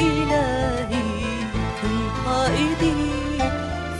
إلهي 0.00 1.20
قائدي 2.26 3.02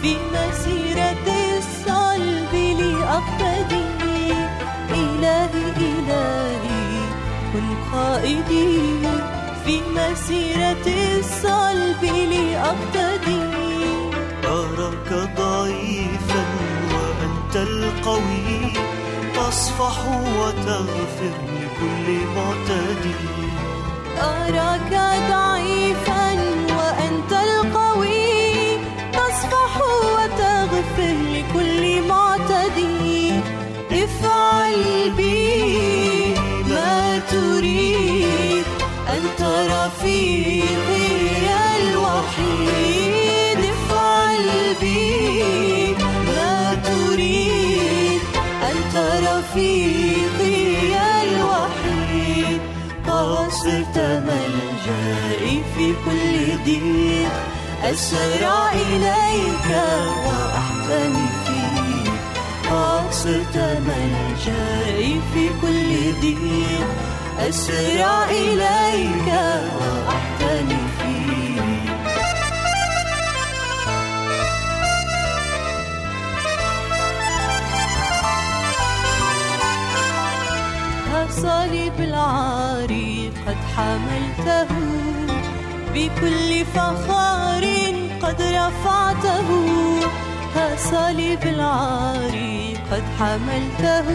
في 0.02 0.12
مسيرة 0.34 1.26
الصلب 1.58 2.52
إلهي 4.90 5.66
إلهي 5.76 7.00
كن 7.52 7.68
قائدي 7.92 8.78
في 9.64 9.80
مسيرة 9.94 10.86
الصلب 11.18 12.02
لأقتدي. 12.04 13.42
أراك 14.44 15.10
ضعيفا 15.36 16.44
وأنت 16.94 17.54
القوي 17.56 18.72
تصفح 19.34 19.98
وتغفر 20.38 21.34
لكل 21.56 22.06
معتدي. 22.36 23.39
أراك 24.22 25.20
ضعيفا 25.30 26.32
وأنت 26.78 27.32
القوي. 27.32 28.76
وتغفر 30.14 31.16
لكل 31.34 32.02
معتدي. 32.02 33.32
افعل 33.92 35.10
تريد. 37.30 38.64
أنت 39.08 39.42
رفيق. 39.42 40.89
أسرع 57.84 58.72
إليك 58.72 59.68
وأحتمي 60.26 61.26
فيك. 61.44 62.70
صرت 63.10 63.56
ملجئي 63.56 65.20
في 65.34 65.44
كل 65.62 65.90
ضيق 66.20 66.88
أسرع 67.48 68.24
إليك 68.30 69.28
وأحتمي 69.80 70.82
فيك. 70.98 71.10
صليب 81.30 81.96
العاري 81.98 83.32
قد 83.46 83.56
حملته. 83.76 84.70
بكل 85.94 86.64
فخار 86.74 87.64
قد 88.22 88.42
رفعته. 88.42 89.48
ها 90.56 90.76
صليب 90.76 91.42
العار 91.42 92.34
قد 92.90 93.02
حملته. 93.18 94.08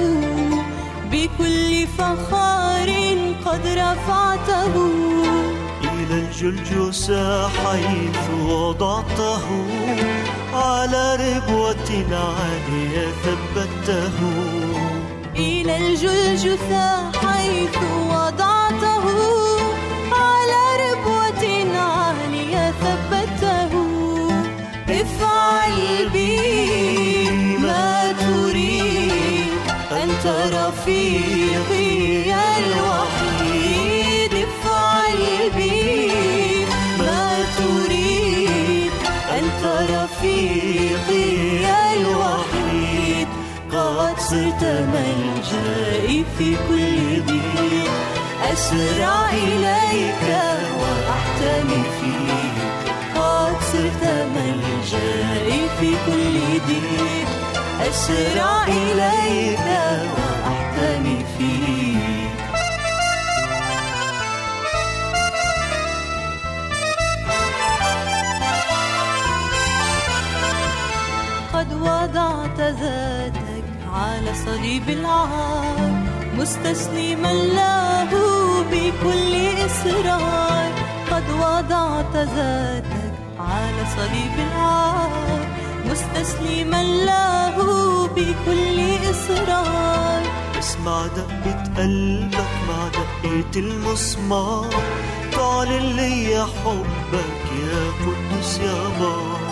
بكل 1.12 1.88
فخار 1.98 2.90
قد 3.46 3.68
رفعته. 3.68 4.74
إلى 5.84 6.14
الجلجسة 6.14 7.48
حيث 7.48 8.30
وضعته. 8.50 9.44
على 10.54 11.16
ربوة 11.16 11.90
عالية 12.12 13.08
ثبته. 13.24 14.18
إلى 15.36 15.78
الجلجثة 15.78 17.12
حيث 17.12 17.78
وضعته. 18.10 19.45
افعل 24.90 26.10
بي 26.14 27.30
ما 27.58 28.12
تريد 28.12 29.52
الوحيد 32.58 34.34
افعل 34.34 35.52
بي 35.56 36.66
ما 37.00 37.38
تريد 37.58 38.92
الوحيد 41.94 43.28
قد 43.72 44.20
صرت 44.20 44.64
في 46.38 46.56
كل 46.70 47.22
أسرع 48.54 49.30
إليك 49.30 50.24
وأحتمي 50.80 51.84
فيك 52.02 52.25
في 55.80 55.92
كل 56.06 56.60
ضيق 56.68 57.28
أسرع 57.90 58.64
إليك 58.68 59.68
وأحتمي 60.16 61.26
فيك. 61.38 62.30
قد 71.54 71.74
وضعت 71.74 72.60
ذاتك 72.60 73.66
على 73.94 74.32
صليب 74.46 74.90
العار. 74.90 76.06
مستسلما 76.38 77.34
له 77.34 78.12
بكل 78.72 79.34
إصرار 79.66 80.72
قد 81.12 81.24
وضعت 81.30 82.16
ذاتك 82.16 82.95
صليب 83.96 84.36
العار 84.48 85.46
مستسلما 85.86 86.84
له 86.84 87.58
بكل 88.08 88.78
إصرار. 89.10 90.22
اسمع 90.60 91.08
دقة 91.08 91.64
قلبك 91.78 92.54
مع 92.68 92.88
دقة 92.88 93.60
المسمار. 93.60 94.74
تعلن 95.32 95.96
لي 95.96 96.46
حبك 96.46 97.46
يا 97.64 97.82
قدوس 98.02 98.58
يا 98.60 98.82
بار 99.00 99.46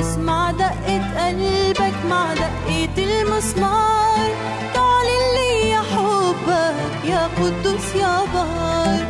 اسمع 0.00 0.50
دقة 0.50 1.26
قلبك 1.26 1.94
مع 2.10 2.34
دقة 2.34 2.96
المسمار. 2.98 4.28
تعلن 4.74 5.24
لي 5.36 5.76
حبك 5.90 7.04
يا 7.04 7.28
قدوس 7.38 7.94
يا 7.94 8.18
بار 8.34 9.06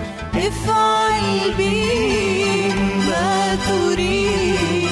افعل 0.46 1.54
بي 1.58 2.68
ما 3.08 3.58
تريد 3.68 4.90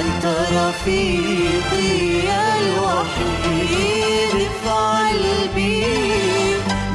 أنت 0.00 0.24
رفيقي 0.52 2.28
الوحيد 2.58 4.34
افعل 4.48 5.22
بي 5.54 5.84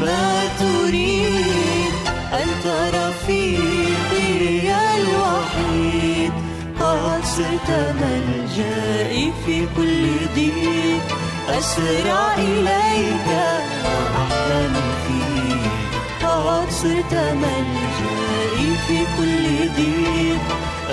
ما 0.01 0.47
تريد 0.59 1.93
أنت 2.33 2.65
رفيقي 2.95 4.71
الوحيد 4.97 6.31
قد 6.79 7.23
صرت 7.25 7.69
ملجئي 8.01 9.31
في 9.45 9.65
كل 9.77 10.05
ضيق 10.35 11.17
أسرع 11.49 12.33
إليك 12.37 13.27
قد 14.15 14.71
صرت 16.81 17.13
ملجئي 17.13 18.69
في 18.87 18.97
كل 19.17 19.69
ضيق 19.77 20.45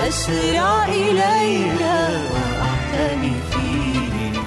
أسرع 0.08 0.84
إليك 0.84 1.80
وأحتمي 2.32 3.32
فيك 3.50 4.40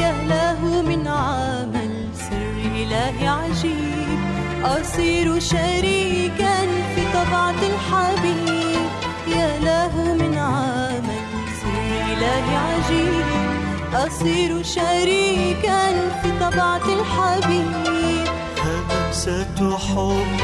يا 0.00 0.12
له 0.28 0.82
من 0.82 1.08
عمل 1.08 1.92
سر 2.14 2.56
إلهي 2.74 3.28
عجيب. 3.28 4.18
أصير 4.64 5.40
شريكا 5.40 6.56
في 6.94 7.02
طبعة 7.14 7.60
أصير 13.94 14.62
شريكا 14.62 16.10
في 16.22 16.30
طبعة 16.40 16.82
الحبيب. 16.98 18.26
همسة 18.64 19.78
حب 19.78 20.40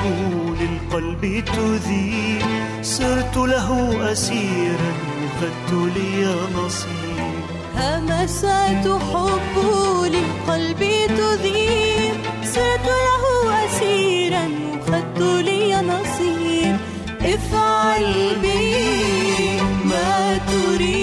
للقلب 0.61 1.45
تذيب. 1.45 2.43
صرت 2.83 3.37
له 3.37 3.99
أسيرا 4.13 4.93
وخدت 5.23 5.73
لي 5.97 6.35
نصيب. 6.57 7.45
همسات 7.77 8.87
حب 9.13 9.57
للقلب 10.05 10.81
تذيب. 11.19 12.15
صرت 12.45 12.87
له 13.07 13.25
أسيرا 13.65 14.49
وخدت 14.73 15.21
لي 15.21 15.75
نصيب. 15.75 16.77
افعل 17.21 18.37
بي 18.43 19.61
ما 19.85 20.39
تريد. 20.39 21.00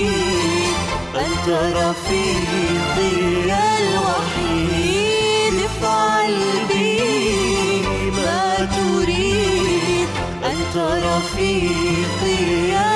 أنت 1.47 1.77
رفيقي 1.77 3.15
الوحيد 3.79 5.55
افعل 5.65 6.35
بي 6.69 7.81
ما 8.11 8.67
تريد 8.75 10.09
أنت 10.45 10.75
رفيقي 11.05 12.43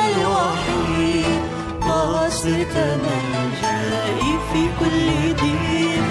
الوحيد؟ 0.08 1.42
قصرت 1.82 2.76
ملجئي 3.04 4.32
في 4.54 4.62
كل 4.80 5.08
ضيق 5.42 6.08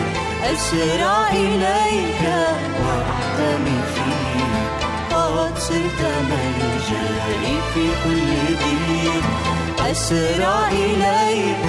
أسرع 0.52 1.18
إليك 1.32 2.23
وأحتمي 2.85 3.80
فيك. 3.94 4.80
قد 5.11 5.54
صرت 5.59 6.02
ملجئي 6.30 7.56
في 7.75 7.85
كل 8.04 8.30
ضيق 8.56 9.25
أسرع 9.90 10.68
إليك 10.68 11.68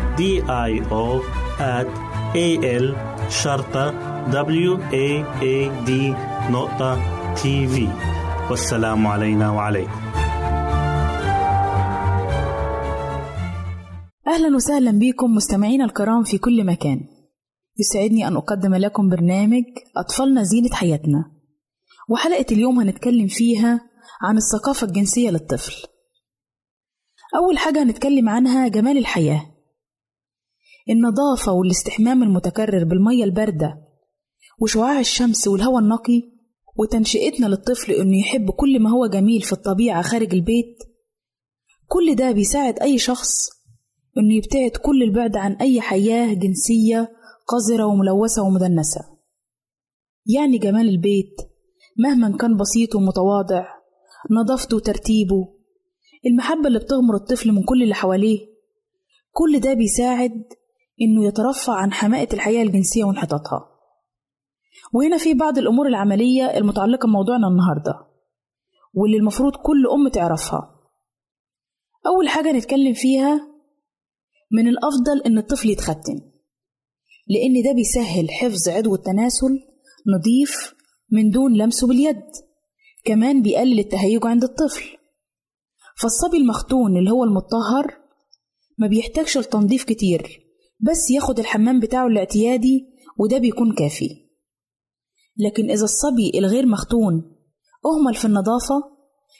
دي 0.17 0.43
اي 0.49 0.81
أو 0.91 1.19
at 1.59 1.87
a 2.35 2.47
l 2.83 2.95
شرطة 3.29 3.91
w 4.31 4.77
a 4.77 5.07
a 5.41 5.87
d 5.87 5.91
نقطة 6.51 6.99
تي 7.33 7.67
في 7.67 7.87
والسلام 8.49 9.07
علينا 9.07 9.51
وعليكم. 9.51 10.01
أهلا 14.27 14.55
وسهلا 14.55 14.91
بكم 14.91 15.35
مستمعينا 15.35 15.85
الكرام 15.85 16.23
في 16.23 16.37
كل 16.37 16.65
مكان. 16.65 16.99
يسعدني 17.79 18.27
أن 18.27 18.35
أقدم 18.35 18.75
لكم 18.75 19.09
برنامج 19.09 19.63
أطفالنا 19.97 20.43
زينة 20.43 20.69
حياتنا. 20.73 21.31
وحلقة 22.09 22.45
اليوم 22.51 22.79
هنتكلم 22.79 23.27
فيها 23.27 23.81
عن 24.21 24.37
الثقافة 24.37 24.87
الجنسية 24.87 25.29
للطفل. 25.29 25.87
أول 27.35 27.57
حاجة 27.57 27.83
هنتكلم 27.83 28.29
عنها 28.29 28.67
جمال 28.67 28.97
الحياة. 28.97 29.50
النظافة 30.89 31.51
والاستحمام 31.51 32.23
المتكرر 32.23 32.83
بالمية 32.83 33.23
الباردة 33.23 33.77
وشعاع 34.59 34.99
الشمس 34.99 35.47
والهواء 35.47 35.79
النقي 35.83 36.21
وتنشئتنا 36.77 37.45
للطفل 37.45 37.91
إنه 37.91 38.19
يحب 38.19 38.49
كل 38.51 38.79
ما 38.79 38.89
هو 38.89 39.07
جميل 39.07 39.41
في 39.41 39.53
الطبيعة 39.53 40.01
خارج 40.01 40.33
البيت. 40.33 40.77
كل 41.87 42.15
ده 42.15 42.31
بيساعد 42.31 42.79
أي 42.79 42.97
شخص 42.97 43.49
إنه 44.17 44.35
يبتعد 44.35 44.71
كل 44.71 45.03
البعد 45.03 45.35
عن 45.37 45.53
أي 45.53 45.81
حياة 45.81 46.33
جنسية 46.33 47.11
قذرة 47.47 47.85
وملوثة 47.85 48.43
ومدنسة. 48.43 49.01
يعني 50.25 50.57
جمال 50.57 50.89
البيت 50.89 51.35
مهما 51.99 52.37
كان 52.37 52.57
بسيط 52.57 52.95
ومتواضع 52.95 53.65
نظافته 54.31 54.75
وترتيبه 54.77 55.53
المحبة 56.25 56.67
اللي 56.67 56.79
بتغمر 56.79 57.15
الطفل 57.15 57.51
من 57.51 57.63
كل 57.63 57.83
اللي 57.83 57.95
حواليه 57.95 58.39
كل 59.31 59.59
ده 59.59 59.73
بيساعد 59.73 60.43
إنه 61.01 61.25
يترفع 61.27 61.73
عن 61.73 61.93
حماقة 61.93 62.27
الحياة 62.33 62.63
الجنسية 62.63 63.03
وانحطاطها. 63.03 63.67
وهنا 64.93 65.17
في 65.17 65.33
بعض 65.33 65.57
الأمور 65.57 65.87
العملية 65.87 66.57
المتعلقة 66.57 67.05
بموضوعنا 67.07 67.47
النهاردة 67.47 68.07
واللي 68.93 69.17
المفروض 69.17 69.51
كل 69.55 69.87
أم 69.87 70.07
تعرفها. 70.07 70.75
أول 72.07 72.29
حاجة 72.29 72.51
نتكلم 72.51 72.93
فيها 72.93 73.47
من 74.51 74.67
الأفضل 74.67 75.21
إن 75.25 75.37
الطفل 75.37 75.69
يتختن 75.69 76.31
لأن 77.27 77.63
ده 77.65 77.73
بيسهل 77.75 78.31
حفظ 78.31 78.69
عضو 78.69 78.95
التناسل 78.95 79.59
نظيف 80.17 80.73
من 81.11 81.29
دون 81.29 81.53
لمسه 81.57 81.87
باليد 81.87 82.21
كمان 83.05 83.41
بيقلل 83.41 83.79
التهيج 83.79 84.25
عند 84.25 84.43
الطفل. 84.43 84.97
فالصبي 86.01 86.37
المختون 86.37 86.97
اللي 86.97 87.11
هو 87.11 87.23
المطهر 87.23 87.97
ما 88.77 88.87
بيحتاجش 88.87 89.37
لتنظيف 89.37 89.83
كتير 89.83 90.50
بس 90.81 91.11
ياخد 91.11 91.39
الحمام 91.39 91.79
بتاعه 91.79 92.07
الاعتيادي 92.07 92.87
وده 93.17 93.37
بيكون 93.37 93.73
كافي. 93.73 94.09
لكن 95.37 95.69
إذا 95.69 95.83
الصبي 95.83 96.31
الغير 96.35 96.65
مختون 96.65 97.35
أهمل 97.85 98.15
في 98.15 98.25
النظافة 98.25 98.75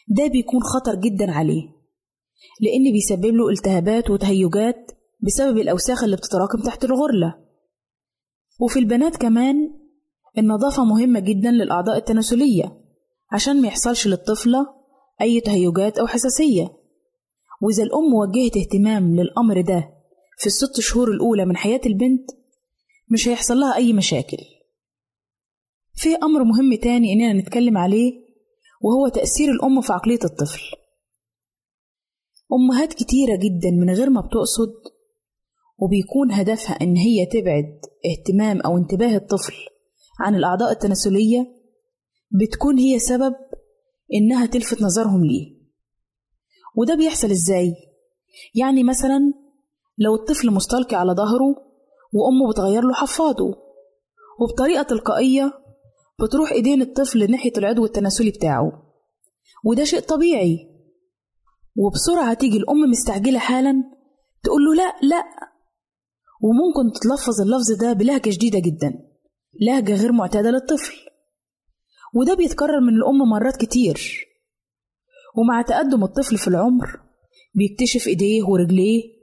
ده 0.07 0.27
بيكون 0.27 0.63
خطر 0.63 0.95
جدا 0.95 1.31
عليه. 1.31 1.63
لأن 2.61 2.91
بيسبب 2.93 3.25
له 3.35 3.49
التهابات 3.49 4.09
وتهيجات 4.09 4.91
بسبب 5.21 5.57
الأوساخ 5.57 6.03
اللي 6.03 6.15
بتتراكم 6.15 6.61
تحت 6.61 6.83
الغرلة. 6.83 7.35
وفي 8.61 8.79
البنات 8.79 9.17
كمان 9.17 9.55
النظافة 10.37 10.83
مهمة 10.83 11.19
جدا 11.19 11.51
للأعضاء 11.51 11.97
التناسلية 11.97 12.77
عشان 13.31 13.61
ما 13.61 13.67
يحصلش 13.67 14.07
للطفلة 14.07 14.67
أي 15.21 15.41
تهيجات 15.41 15.97
أو 15.99 16.07
حساسية. 16.07 16.67
وإذا 17.61 17.83
الأم 17.83 18.13
وجهت 18.13 18.57
اهتمام 18.57 19.15
للأمر 19.15 19.61
ده 19.61 20.00
في 20.37 20.47
الست 20.47 20.79
شهور 20.79 21.11
الأولى 21.11 21.45
من 21.45 21.57
حياة 21.57 21.81
البنت 21.85 22.31
مش 23.09 23.27
هيحصل 23.27 23.57
لها 23.57 23.75
أي 23.75 23.93
مشاكل. 23.93 24.37
في 25.95 26.15
أمر 26.15 26.43
مهم 26.43 26.75
تاني 26.81 27.13
إننا 27.13 27.33
نتكلم 27.33 27.77
عليه 27.77 28.13
وهو 28.81 29.07
تأثير 29.07 29.51
الأم 29.51 29.81
في 29.81 29.93
عقلية 29.93 30.19
الطفل. 30.23 30.61
أمهات 32.53 32.93
كتيرة 32.93 33.35
جدا 33.35 33.71
من 33.71 33.89
غير 33.89 34.09
ما 34.09 34.21
بتقصد 34.21 34.73
وبيكون 35.77 36.31
هدفها 36.31 36.77
إن 36.81 36.97
هي 36.97 37.25
تبعد 37.25 37.79
اهتمام 38.05 38.61
أو 38.61 38.77
انتباه 38.77 39.15
الطفل 39.15 39.53
عن 40.19 40.35
الأعضاء 40.35 40.71
التناسلية 40.71 41.55
بتكون 42.31 42.77
هي 42.77 42.99
سبب 42.99 43.35
إنها 44.13 44.45
تلفت 44.45 44.81
نظرهم 44.81 45.25
ليه. 45.25 45.61
وده 46.75 46.95
بيحصل 46.95 47.31
إزاي؟ 47.31 47.75
يعني 48.55 48.83
مثلا 48.83 49.33
لو 49.97 50.15
الطفل 50.15 50.51
مستلقي 50.51 50.95
على 50.95 51.11
ظهره 51.13 51.55
وأمه 52.13 52.51
بتغير 52.51 52.83
له 52.83 52.93
حفاضه. 52.93 53.55
وبطريقة 54.39 54.83
تلقائية 54.83 55.53
بتروح 56.19 56.51
إيدين 56.51 56.81
الطفل 56.81 57.31
ناحية 57.31 57.51
العضو 57.57 57.85
التناسلي 57.85 58.31
بتاعه. 58.31 58.93
وده 59.65 59.83
شيء 59.83 59.99
طبيعي. 59.99 60.57
وبسرعة 61.75 62.33
تيجي 62.33 62.57
الأم 62.57 62.79
مستعجلة 62.89 63.39
حالا 63.39 63.83
تقول 64.43 64.61
له 64.65 64.75
لا 64.75 65.07
لا. 65.07 65.23
وممكن 66.41 66.99
تتلفظ 66.99 67.41
اللفظ 67.41 67.71
ده 67.81 67.93
بلهجة 67.93 68.29
شديدة 68.29 68.59
جدا 68.59 68.93
لهجة 69.61 69.95
غير 69.95 70.11
معتادة 70.11 70.49
للطفل. 70.49 70.93
وده 72.15 72.33
بيتكرر 72.33 72.79
من 72.79 72.93
الأم 72.93 73.17
مرات 73.29 73.57
كتير. 73.57 74.27
ومع 75.37 75.61
تقدم 75.61 76.03
الطفل 76.03 76.37
في 76.37 76.47
العمر 76.47 76.99
بيكتشف 77.55 78.07
إيديه 78.07 78.43
ورجليه 78.43 79.20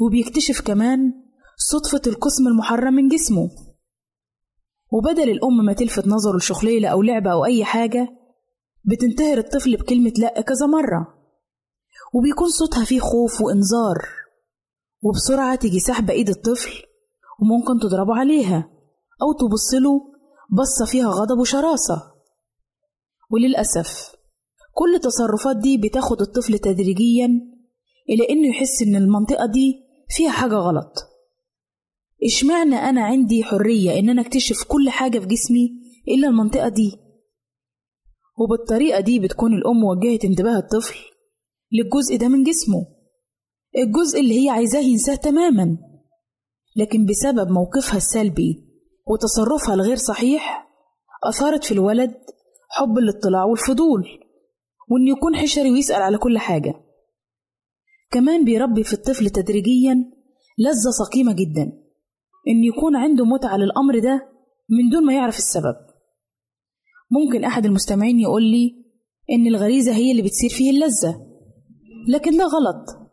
وبيكتشف 0.00 0.60
كمان 0.60 1.12
صدفة 1.56 2.02
القسم 2.06 2.46
المحرم 2.48 2.94
من 2.94 3.08
جسمه. 3.08 3.50
وبدل 4.92 5.30
الأم 5.30 5.64
ما 5.64 5.72
تلفت 5.72 6.08
نظره 6.08 6.36
لشخليلة 6.36 6.88
أو 6.88 7.02
لعبة 7.02 7.32
أو 7.32 7.44
أي 7.44 7.64
حاجة 7.64 8.08
بتنتهر 8.84 9.38
الطفل 9.38 9.76
بكلمة 9.76 10.12
لأ 10.18 10.40
كذا 10.40 10.66
مرة. 10.66 11.14
وبيكون 12.14 12.48
صوتها 12.48 12.84
فيه 12.84 13.00
خوف 13.00 13.40
وإنذار. 13.40 13.98
وبسرعة 15.02 15.54
تيجي 15.54 15.80
سحبة 15.80 16.12
إيد 16.12 16.28
الطفل 16.28 16.82
وممكن 17.42 17.88
تضربه 17.88 18.14
عليها 18.14 18.70
أو 19.22 19.32
تبصله 19.32 20.00
بصة 20.52 20.84
فيها 20.86 21.08
غضب 21.08 21.38
وشراسة. 21.38 22.02
وللأسف 23.30 24.12
كل 24.74 24.94
التصرفات 24.94 25.56
دي 25.56 25.78
بتاخد 25.78 26.20
الطفل 26.20 26.58
تدريجيا 26.58 27.28
إلى 28.10 28.28
إنه 28.30 28.48
يحس 28.48 28.82
إن 28.82 28.96
المنطقة 28.96 29.46
دي 29.46 29.89
فيها 30.16 30.30
حاجة 30.30 30.54
غلط. 30.54 30.92
إشمعنى 32.24 32.74
أنا 32.76 33.04
عندي 33.04 33.44
حرية 33.44 33.98
إن 33.98 34.08
أنا 34.10 34.22
أكتشف 34.22 34.64
كل 34.68 34.90
حاجة 34.90 35.18
في 35.18 35.26
جسمي 35.26 35.70
إلا 36.08 36.28
المنطقة 36.28 36.68
دي؟ 36.68 36.96
وبالطريقة 38.38 39.00
دي 39.00 39.18
بتكون 39.18 39.54
الأم 39.54 39.84
وجهت 39.84 40.24
انتباه 40.24 40.58
الطفل 40.58 40.98
للجزء 41.72 42.16
ده 42.16 42.28
من 42.28 42.42
جسمه 42.44 42.86
الجزء 43.78 44.20
اللي 44.20 44.44
هي 44.44 44.50
عايزاه 44.50 44.80
ينساه 44.80 45.14
تماما. 45.14 45.78
لكن 46.76 47.06
بسبب 47.06 47.50
موقفها 47.50 47.96
السلبي 47.96 48.64
وتصرفها 49.06 49.74
الغير 49.74 49.96
صحيح 49.96 50.68
أثارت 51.24 51.64
في 51.64 51.72
الولد 51.74 52.14
حب 52.68 52.98
الاطلاع 52.98 53.44
والفضول 53.44 54.04
وإن 54.90 55.08
يكون 55.08 55.36
حشري 55.36 55.70
ويسأل 55.70 56.02
على 56.02 56.18
كل 56.18 56.38
حاجة. 56.38 56.74
كمان 58.10 58.44
بيربي 58.44 58.84
في 58.84 58.92
الطفل 58.92 59.30
تدريجيا 59.30 59.94
لذة 60.58 60.90
سقيمة 61.04 61.32
جدا. 61.32 61.62
إن 62.48 62.64
يكون 62.64 62.96
عنده 62.96 63.24
متعة 63.24 63.56
للأمر 63.56 63.98
ده 63.98 64.28
من 64.68 64.88
دون 64.92 65.06
ما 65.06 65.14
يعرف 65.14 65.38
السبب. 65.38 65.76
ممكن 67.10 67.44
أحد 67.44 67.66
المستمعين 67.66 68.20
يقول 68.20 68.42
لي 68.42 68.84
إن 69.30 69.46
الغريزة 69.46 69.92
هي 69.92 70.10
اللي 70.10 70.22
بتصير 70.22 70.50
فيه 70.50 70.70
اللذة. 70.70 71.26
لكن 72.08 72.36
ده 72.36 72.44
غلط. 72.44 73.10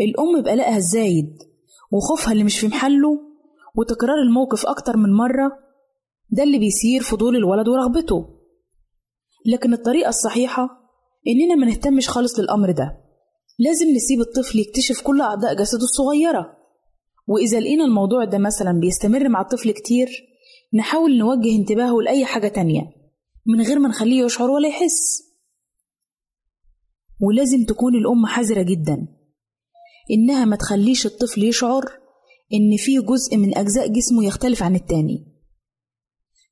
الأم 0.00 0.42
بقلقها 0.42 0.76
الزايد 0.76 1.38
وخوفها 1.92 2.32
اللي 2.32 2.44
مش 2.44 2.58
في 2.58 2.66
محله 2.68 3.20
وتكرار 3.76 4.22
الموقف 4.28 4.66
أكتر 4.66 4.96
من 4.96 5.12
مرة 5.12 5.52
ده 6.30 6.42
اللي 6.42 6.58
بيصير 6.58 7.02
فضول 7.02 7.36
الولد 7.36 7.68
ورغبته. 7.68 8.40
لكن 9.46 9.72
الطريقة 9.72 10.08
الصحيحة 10.08 10.68
إننا 11.28 11.54
ما 11.54 11.66
نهتمش 11.66 12.08
خالص 12.08 12.40
للأمر 12.40 12.70
ده. 12.70 13.01
لازم 13.58 13.86
نسيب 13.90 14.20
الطفل 14.20 14.58
يكتشف 14.58 15.00
كل 15.00 15.20
أعضاء 15.20 15.54
جسده 15.54 15.82
الصغيرة. 15.84 16.56
وإذا 17.26 17.60
لقينا 17.60 17.84
الموضوع 17.84 18.24
ده 18.24 18.38
مثلا 18.38 18.80
بيستمر 18.80 19.28
مع 19.28 19.40
الطفل 19.40 19.70
كتير 19.70 20.08
نحاول 20.74 21.18
نوجه 21.18 21.56
انتباهه 21.56 22.02
لأي 22.02 22.24
حاجة 22.24 22.48
تانية 22.48 22.82
من 23.46 23.60
غير 23.60 23.78
ما 23.78 23.88
نخليه 23.88 24.24
يشعر 24.24 24.50
ولا 24.50 24.68
يحس. 24.68 25.22
ولازم 27.20 27.64
تكون 27.64 27.94
الأم 27.94 28.26
حذرة 28.26 28.62
جدا 28.62 29.08
إنها 30.10 30.44
ما 30.44 30.56
تخليش 30.56 31.06
الطفل 31.06 31.44
يشعر 31.44 31.84
إن 32.54 32.76
في 32.76 33.00
جزء 33.00 33.36
من 33.36 33.58
أجزاء 33.58 33.88
جسمه 33.88 34.24
يختلف 34.24 34.62
عن 34.62 34.74
التاني. 34.74 35.26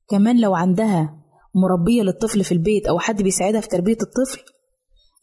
كمان 0.09 0.41
لو 0.41 0.55
عندها 0.55 1.21
مربية 1.55 2.01
للطفل 2.01 2.43
في 2.43 2.51
البيت 2.51 2.87
أو 2.87 2.99
حد 2.99 3.21
بيساعدها 3.23 3.61
في 3.61 3.67
تربية 3.67 3.97
الطفل 4.01 4.41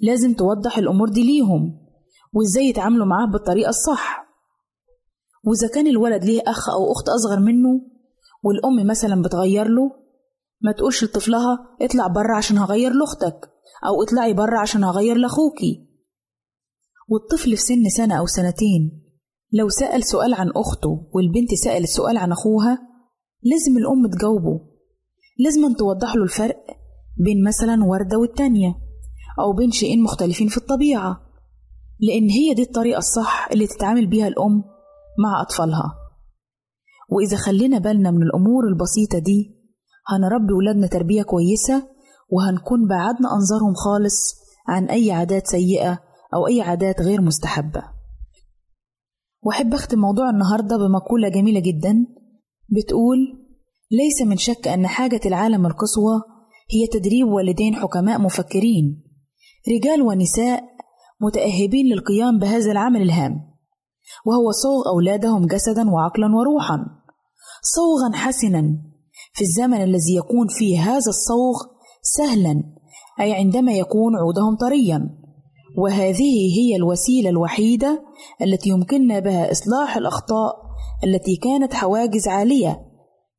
لازم 0.01 0.35
توضح 0.35 0.79
الأمور 0.79 1.09
دي 1.09 1.23
ليهم 1.25 1.89
وإزاي 2.33 2.65
يتعاملوا 2.65 3.07
معاه 3.07 3.27
بالطريقة 3.27 3.69
الصح. 3.69 4.29
وإذا 5.45 5.69
كان 5.75 5.87
الولد 5.87 6.25
ليه 6.25 6.43
أخ 6.47 6.71
أو 6.71 6.93
أخت 6.93 7.09
أصغر 7.09 7.41
منه 7.41 7.69
والأم 8.43 8.87
مثلا 8.87 9.23
بتغير 9.23 9.69
له 9.69 9.91
ما 10.61 10.73
تقولش 10.73 11.05
لطفلها 11.05 11.77
اطلع 11.83 12.07
بره 12.07 12.37
عشان 12.37 12.59
هغير 12.59 12.93
لأختك 12.93 13.51
أو 13.87 14.03
اطلعي 14.03 14.35
بره 14.35 14.59
عشان 14.59 14.85
هغير 14.85 15.17
لأخوكي. 15.17 15.89
والطفل 17.09 17.51
في 17.51 17.63
سن 17.63 17.89
سنة 17.89 18.19
أو 18.19 18.27
سنتين 18.27 19.05
لو 19.53 19.69
سأل 19.69 20.05
سؤال 20.05 20.35
عن 20.35 20.51
أخته 20.57 21.09
والبنت 21.15 21.55
سألت 21.55 21.89
سؤال 21.89 22.17
عن 22.17 22.33
أخوها 22.33 22.79
لازم 23.43 23.79
الأم 23.79 24.11
تجاوبه. 24.19 24.61
لازم 25.39 25.75
توضح 25.75 26.15
له 26.17 26.23
الفرق 26.23 26.57
بين 27.17 27.45
مثلا 27.49 27.85
وردة 27.85 28.19
والتانية. 28.19 28.75
أو 29.41 29.53
بين 29.53 29.71
شيئين 29.71 30.03
مختلفين 30.03 30.49
في 30.49 30.57
الطبيعة 30.57 31.21
لأن 32.01 32.31
هي 32.31 32.55
دي 32.55 32.63
الطريقة 32.63 32.99
الصح 32.99 33.49
اللي 33.53 33.67
تتعامل 33.67 34.07
بيها 34.07 34.29
الأم 34.29 34.65
مع 35.23 35.43
أطفالها. 35.43 35.95
وإذا 37.11 37.37
خلينا 37.37 37.79
بالنا 37.79 38.11
من 38.11 38.23
الأمور 38.23 38.69
البسيطة 38.69 39.19
دي 39.19 39.55
هنربي 40.09 40.53
ولادنا 40.53 40.87
تربية 40.87 41.23
كويسة 41.23 41.89
وهنكون 42.31 42.89
بعدنا 42.89 43.29
أنظارهم 43.35 43.75
خالص 43.75 44.35
عن 44.69 44.85
أي 44.85 45.13
عادات 45.13 45.47
سيئة 45.47 45.99
أو 46.35 46.47
أي 46.47 46.61
عادات 46.61 47.01
غير 47.01 47.21
مستحبة. 47.21 47.83
وأحب 49.43 49.75
أختم 49.75 49.99
موضوع 49.99 50.31
النهاردة 50.31 50.77
بمقولة 50.77 51.29
جميلة 51.29 51.61
جدا 51.61 52.07
بتقول 52.69 53.19
ليس 53.91 54.23
من 54.29 54.37
شك 54.37 54.69
أن 54.69 54.87
حاجة 54.87 55.21
العالم 55.27 55.67
القصوى 55.67 56.23
هي 56.71 56.87
تدريب 57.01 57.27
والدين 57.29 57.75
حكماء 57.77 58.21
مفكرين 58.21 59.03
رجال 59.69 60.03
ونساء 60.03 60.65
متأهبين 61.21 61.87
للقيام 61.87 62.39
بهذا 62.39 62.73
العمل 62.73 63.03
الهام 63.03 63.33
وهو 64.27 64.51
صوغ 64.51 64.89
أولادهم 64.89 65.47
جسدا 65.47 65.91
وعقلا 65.91 66.27
وروحا 66.37 66.79
صوغا 67.63 68.17
حسنا 68.17 68.63
في 69.33 69.41
الزمن 69.45 69.83
الذي 69.83 70.17
يكون 70.17 70.47
فيه 70.49 70.81
هذا 70.81 71.09
الصوغ 71.09 71.55
سهلا 72.03 72.63
أي 73.21 73.33
عندما 73.33 73.73
يكون 73.73 74.17
عودهم 74.17 74.57
طريا 74.57 75.19
وهذه 75.79 76.59
هي 76.59 76.77
الوسيلة 76.77 77.31
الوحيدة 77.31 78.05
التي 78.43 78.71
يمكننا 78.71 79.19
بها 79.19 79.53
إصلاح 79.53 79.97
الأخطاء 79.97 80.57
التي 81.05 81.37
كانت 81.37 81.75
حواجز 81.75 82.29
عالية 82.29 82.81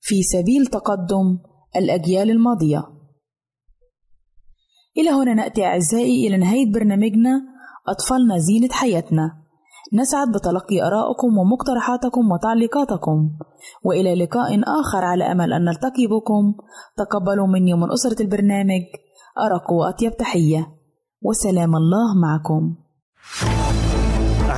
في 0.01 0.23
سبيل 0.23 0.65
تقدم 0.65 1.39
الأجيال 1.75 2.31
الماضية. 2.31 2.83
إلى 4.97 5.09
هنا 5.09 5.33
نأتي 5.33 5.65
أعزائي 5.65 6.27
إلى 6.27 6.37
نهاية 6.37 6.71
برنامجنا 6.73 7.41
أطفالنا 7.87 8.37
زينة 8.37 8.69
حياتنا. 8.71 9.31
نسعد 9.93 10.27
بتلقي 10.31 10.81
آرائكم 10.87 11.37
ومقترحاتكم 11.37 12.31
وتعليقاتكم. 12.31 13.29
وإلى 13.83 14.15
لقاء 14.15 14.59
آخر 14.81 15.05
على 15.05 15.31
أمل 15.31 15.53
أن 15.53 15.65
نلتقي 15.65 16.07
بكم. 16.07 16.53
تقبلوا 16.97 17.47
مني 17.47 17.73
ومن 17.73 17.91
أسرة 17.91 18.21
البرنامج. 18.21 18.83
أرق 19.45 19.71
وأطيب 19.71 20.17
تحية. 20.17 20.67
وسلام 21.21 21.75
الله 21.75 22.15
معكم. 22.21 22.75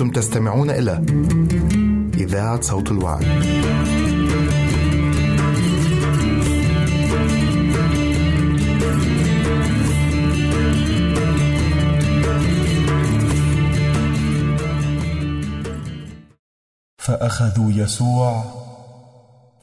أنتم 0.00 0.20
تستمعون 0.20 0.70
إلى 0.70 1.04
إذاعة 2.14 2.60
صوت 2.60 2.90
الوعي. 2.90 3.26
فأخذوا 16.98 17.72
يسوع 17.72 18.44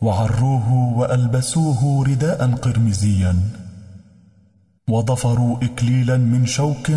وعروه 0.01 0.97
وألبسوه 0.97 2.05
رداء 2.07 2.51
قرمزيا 2.51 3.35
وضفروا 4.89 5.57
إكليلا 5.63 6.17
من 6.17 6.45
شوك 6.45 6.91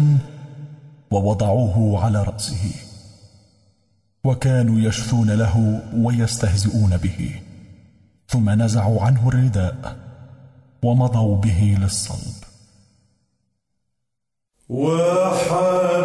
ووضعوه 1.11 2.05
على 2.05 2.23
رأسه 2.23 2.90
وكانوا 4.25 4.81
يشثون 4.81 5.31
له 5.31 5.83
ويستهزئون 5.95 6.97
به. 6.97 7.41
ثم 8.29 8.51
نزعوا 8.51 9.03
عنه 9.03 9.29
الرداء 9.29 9.97
ومضوا 10.83 11.37
به 11.37 11.77
للصلب. 11.81 12.45
وحبيبي 14.69 16.01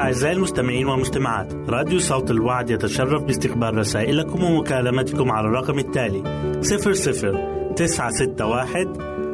أعزائي 0.00 0.36
المستمعين 0.36 0.86
والمستمعات 0.86 1.52
راديو 1.68 1.98
صوت 1.98 2.30
الوعد 2.30 2.70
يتشرف 2.70 3.22
باستقبال 3.22 3.74
رسائلكم 3.78 4.44
ومكالمتكم 4.44 5.30
على 5.32 5.46
الرقم 5.46 5.78
التالي 5.78 6.22
00 6.60 7.74
961 7.76 9.19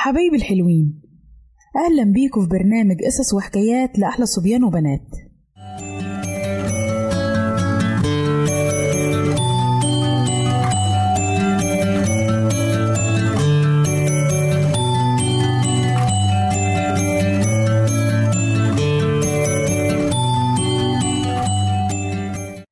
حبايبي 0.00 0.36
الحلوين 0.36 1.02
أهلا 1.76 2.12
بيكم 2.12 2.42
في 2.42 2.48
برنامج 2.48 2.96
قصص 3.04 3.34
وحكايات 3.34 3.98
لأحلى 3.98 4.26
صبيان 4.26 4.64
وبنات. 4.64 5.08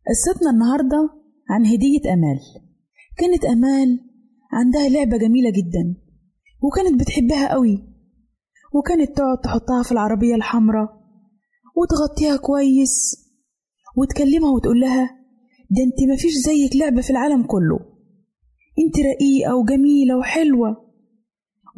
قصتنا 0.09 0.51
النهاردة 0.51 1.11
عن 1.51 1.67
هدية 1.67 2.13
أمال. 2.15 2.39
كانت 3.19 3.45
أمال 3.45 4.01
عندها 4.53 4.89
لعبة 4.89 5.17
جميلة 5.17 5.51
جدا. 5.51 6.06
وكانت 6.67 7.01
بتحبها 7.01 7.53
قوي 7.53 7.79
وكانت 8.75 9.17
تقعد 9.17 9.39
تحطها 9.41 9.83
في 9.83 9.93
العربية 9.93 10.35
الحمراء 10.35 10.89
وتغطيها 11.77 12.37
كويس 12.37 13.27
وتكلمها 13.97 14.51
وتقول 14.51 14.81
لها 14.81 15.05
ده 15.71 15.83
انت 15.83 16.13
مفيش 16.15 16.33
زيك 16.47 16.77
لعبة 16.77 17.01
في 17.01 17.11
العالم 17.11 17.43
كله 17.43 17.79
انت 18.79 18.97
رقيقة 19.07 19.57
وجميلة 19.57 20.19
وحلوة. 20.19 20.87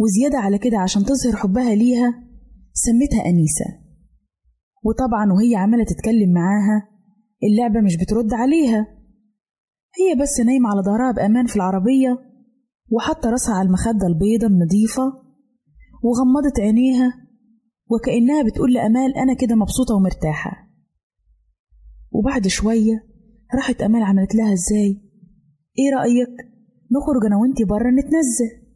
وزيادة 0.01 0.39
على 0.39 0.59
كده 0.59 0.79
عشان 0.79 1.05
تظهر 1.05 1.37
حبها 1.37 1.75
ليها 1.75 2.25
سمتها 2.73 3.27
أنيسة. 3.27 3.65
وطبعا 4.85 5.33
وهي 5.33 5.57
عمالة 5.57 5.85
تتكلم 5.85 6.33
معاها 6.33 6.89
اللعبة 7.43 7.81
مش 7.81 7.97
بترد 7.97 8.35
عليها. 8.35 8.87
هي 9.99 10.23
بس 10.23 10.41
نايمة 10.41 10.69
على 10.69 10.83
ظهرها 10.83 11.13
بأمان 11.13 11.47
في 11.47 11.57
العربية 11.57 12.19
وحاطة 12.91 13.31
راسها 13.31 13.55
على 13.55 13.67
المخدة 13.67 14.07
البيضة 14.07 14.47
النظيفة 14.47 15.03
وغمضت 16.03 16.61
عينيها 16.61 17.13
وكأنها 17.91 18.43
بتقول 18.43 18.73
لأمال 18.73 19.17
أنا 19.17 19.35
كده 19.35 19.55
مبسوطة 19.55 19.95
ومرتاحة. 19.95 20.69
وبعد 22.11 22.47
شوية 22.47 23.05
راحت 23.55 23.83
أمال 23.83 24.03
عملت 24.03 24.35
لها 24.35 24.53
إزاي؟ 24.53 25.03
إيه 25.79 25.91
رأيك 25.97 26.37
نخرج 26.93 27.27
أنا 27.27 27.37
وإنتي 27.37 27.65
برا 27.65 27.91
نتنزه؟ 27.91 28.69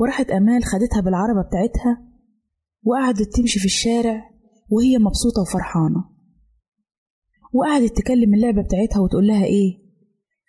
وراحت 0.00 0.30
أمال 0.30 0.64
خدتها 0.64 1.00
بالعربة 1.00 1.42
بتاعتها 1.42 2.06
وقعدت 2.82 3.36
تمشي 3.36 3.58
في 3.58 3.64
الشارع 3.64 4.30
وهي 4.70 4.98
مبسوطة 4.98 5.42
وفرحانة. 5.42 6.04
وقعدت 7.52 7.96
تكلم 7.96 8.34
اللعبة 8.34 8.62
بتاعتها 8.62 9.00
وتقول 9.00 9.26
لها 9.26 9.44
إيه؟ 9.44 9.78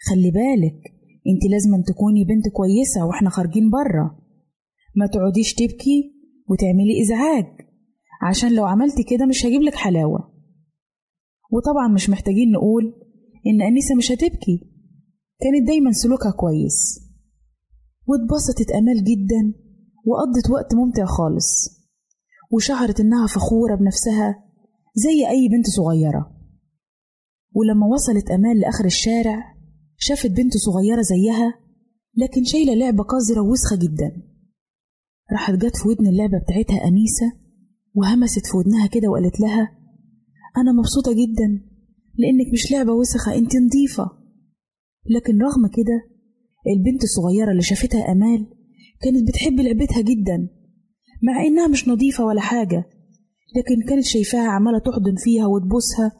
خلي 0.09 0.31
بالك 0.31 0.96
انت 1.27 1.51
لازم 1.51 1.81
تكوني 1.81 2.23
بنت 2.23 2.47
كويسة 2.49 3.05
وإحنا 3.05 3.29
خارجين 3.29 3.69
برا. 3.69 4.19
ما 4.95 5.07
تقعديش 5.07 5.53
تبكي 5.53 6.13
وتعملي 6.49 7.01
إزعاج. 7.01 7.45
عشان 8.21 8.55
لو 8.55 8.65
عملتي 8.65 9.03
كده 9.03 9.25
مش 9.25 9.45
هجيبلك 9.45 9.75
حلاوة. 9.75 10.33
وطبعا 11.51 11.87
مش 11.87 12.09
محتاجين 12.09 12.51
نقول 12.51 12.93
إن 13.47 13.61
أنيسة 13.61 13.95
مش 13.95 14.11
هتبكي. 14.11 14.57
كانت 15.39 15.67
دايما 15.67 15.91
سلوكها 15.91 16.31
كويس. 16.31 16.99
واتبسطت 18.07 18.71
أمال 18.71 19.03
جدا 19.03 19.53
وقضت 20.05 20.49
وقت 20.49 20.75
ممتع 20.75 21.05
خالص. 21.05 21.77
وشعرت 22.51 22.99
إنها 22.99 23.27
فخورة 23.27 23.75
بنفسها 23.75 24.43
زي 24.95 25.29
أي 25.29 25.49
بنت 25.51 25.65
صغيرة. 25.67 26.37
ولما 27.53 27.87
وصلت 27.87 28.31
أمال 28.31 28.59
لآخر 28.59 28.85
الشارع 28.85 29.56
شافت 29.97 30.31
بنت 30.31 30.57
صغيرة 30.57 31.01
زيها 31.01 31.53
لكن 32.17 32.43
شايلة 32.43 32.73
لعبة 32.73 33.03
قذرة 33.03 33.41
ووسخة 33.41 33.75
جدا. 33.75 34.21
راحت 35.31 35.53
جت 35.53 35.77
في 35.77 35.87
ودن 35.87 36.07
اللعبة 36.07 36.37
بتاعتها 36.43 36.87
أنيسة 36.87 37.33
وهمست 37.95 38.45
في 38.47 38.57
ودنها 38.57 38.87
كده 38.87 39.07
وقالت 39.09 39.39
لها 39.39 39.77
أنا 40.57 40.71
مبسوطة 40.71 41.11
جدا 41.11 41.47
لأنك 42.17 42.53
مش 42.53 42.71
لعبة 42.71 42.93
وسخة 42.93 43.35
أنت 43.35 43.55
نظيفة. 43.55 44.09
لكن 45.15 45.41
رغم 45.41 45.67
كده 45.67 46.17
البنت 46.67 47.03
الصغيرة 47.03 47.51
اللي 47.51 47.61
شافتها 47.61 48.11
أمال 48.11 48.47
كانت 49.01 49.27
بتحب 49.27 49.59
لعبتها 49.59 50.01
جدا 50.01 50.49
مع 51.23 51.45
إنها 51.45 51.67
مش 51.67 51.87
نظيفة 51.87 52.25
ولا 52.25 52.41
حاجة 52.41 52.83
لكن 53.57 53.89
كانت 53.89 54.05
شايفاها 54.05 54.47
عمالة 54.47 54.79
تحضن 54.79 55.15
فيها 55.17 55.45
وتبوسها 55.47 56.11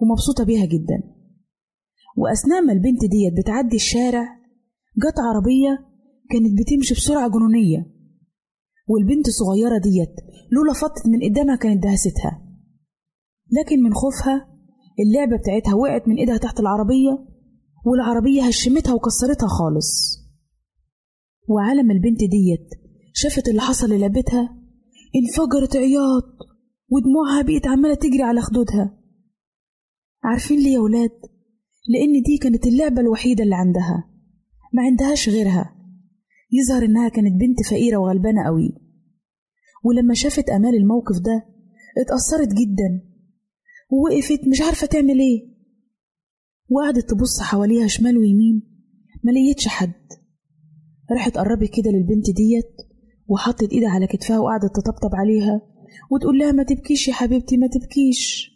ومبسوطة 0.00 0.44
بيها 0.44 0.64
جدا. 0.64 1.15
وأثناء 2.16 2.62
ما 2.62 2.72
البنت 2.72 3.00
ديت 3.00 3.32
بتعدي 3.38 3.76
الشارع 3.76 4.36
جت 4.96 5.18
عربية 5.18 5.86
كانت 6.30 6.58
بتمشي 6.60 6.94
بسرعة 6.94 7.28
جنونية. 7.28 7.86
والبنت 8.88 9.28
الصغيرة 9.28 9.78
ديت 9.78 10.14
لولا 10.52 10.72
فطت 10.72 11.06
من 11.06 11.30
قدامها 11.30 11.56
كانت 11.56 11.82
دهستها. 11.82 12.42
لكن 13.52 13.82
من 13.82 13.94
خوفها 13.94 14.48
اللعبة 15.00 15.36
بتاعتها 15.36 15.74
وقعت 15.74 16.08
من 16.08 16.16
إيدها 16.16 16.36
تحت 16.36 16.60
العربية 16.60 17.26
والعربية 17.84 18.42
هشمتها 18.42 18.94
وكسرتها 18.94 19.48
خالص. 19.48 20.18
وعلم 21.48 21.90
البنت 21.90 22.20
ديت 22.20 22.68
شافت 23.14 23.48
اللي 23.48 23.60
حصل 23.60 23.86
للعبتها 23.90 24.56
انفجرت 25.16 25.76
عياط 25.76 26.38
ودموعها 26.90 27.42
بقت 27.42 27.66
عمالة 27.66 27.94
تجري 27.94 28.22
على 28.22 28.40
خدودها. 28.40 28.98
عارفين 30.24 30.58
ليه 30.58 30.74
يا 30.74 30.80
ولاد؟ 30.80 31.35
لأن 31.88 32.22
دي 32.22 32.38
كانت 32.38 32.66
اللعبة 32.66 33.00
الوحيدة 33.00 33.44
اللي 33.44 33.54
عندها. 33.54 34.10
ما 34.72 34.82
عندهاش 34.82 35.28
غيرها. 35.28 35.76
يظهر 36.52 36.84
إنها 36.84 37.08
كانت 37.08 37.40
بنت 37.40 37.66
فقيرة 37.70 37.96
وغلبانة 37.96 38.44
قوي. 38.44 38.74
ولما 39.84 40.14
شافت 40.14 40.48
أمال 40.50 40.74
الموقف 40.74 41.16
ده 41.18 41.46
اتأثرت 41.98 42.48
جدا. 42.48 43.02
ووقفت 43.90 44.48
مش 44.48 44.60
عارفة 44.60 44.86
تعمل 44.86 45.18
إيه. 45.20 45.56
وقعدت 46.68 47.10
تبص 47.10 47.40
حواليها 47.40 47.86
شمال 47.86 48.18
ويمين. 48.18 48.62
ما 49.24 49.30
لقيتش 49.30 49.68
حد. 49.68 49.92
راحت 51.10 51.38
قربت 51.38 51.70
كده 51.76 51.90
للبنت 51.90 52.30
ديت 52.30 52.76
وحطت 53.28 53.72
إيدها 53.72 53.88
على 53.88 54.06
كتفها 54.06 54.38
وقعدت 54.38 54.76
تطبطب 54.76 55.14
عليها 55.14 55.60
وتقول 56.10 56.38
لها 56.38 56.52
ما 56.52 56.62
تبكيش 56.62 57.08
يا 57.08 57.12
حبيبتي 57.12 57.56
ما 57.56 57.66
تبكيش. 57.66 58.50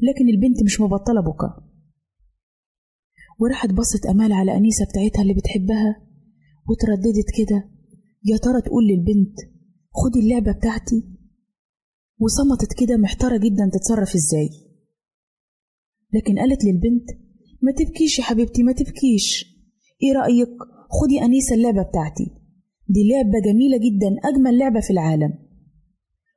لكن 0.00 0.28
البنت 0.28 0.62
مش 0.64 0.80
مبطلة 0.80 1.20
بكا. 1.20 1.69
وراحت 3.40 3.72
بصت 3.72 4.06
أمال 4.06 4.32
على 4.32 4.56
أنيسة 4.56 4.84
بتاعتها 4.84 5.22
اللي 5.22 5.34
بتحبها 5.34 6.02
وترددت 6.68 7.28
كده. 7.38 7.70
يا 8.24 8.36
ترى 8.36 8.60
تقول 8.62 8.84
للبنت 8.86 9.36
خدي 9.92 10.20
اللعبة 10.20 10.52
بتاعتي؟ 10.52 11.04
وصمتت 12.18 12.72
كده 12.80 12.96
محتارة 12.96 13.36
جدا 13.36 13.70
تتصرف 13.72 14.14
إزاي. 14.14 14.50
لكن 16.14 16.38
قالت 16.38 16.64
للبنت 16.64 17.10
ما 17.62 17.72
تبكيش 17.72 18.18
يا 18.18 18.24
حبيبتي 18.24 18.62
ما 18.62 18.72
تبكيش. 18.72 19.44
إيه 20.02 20.12
رأيك؟ 20.12 20.48
خدي 20.90 21.24
أنيسة 21.24 21.54
اللعبة 21.54 21.82
بتاعتي. 21.82 22.24
دي 22.88 23.00
لعبة 23.10 23.52
جميلة 23.52 23.78
جدا 23.78 24.16
أجمل 24.24 24.58
لعبة 24.58 24.80
في 24.80 24.90
العالم. 24.90 25.32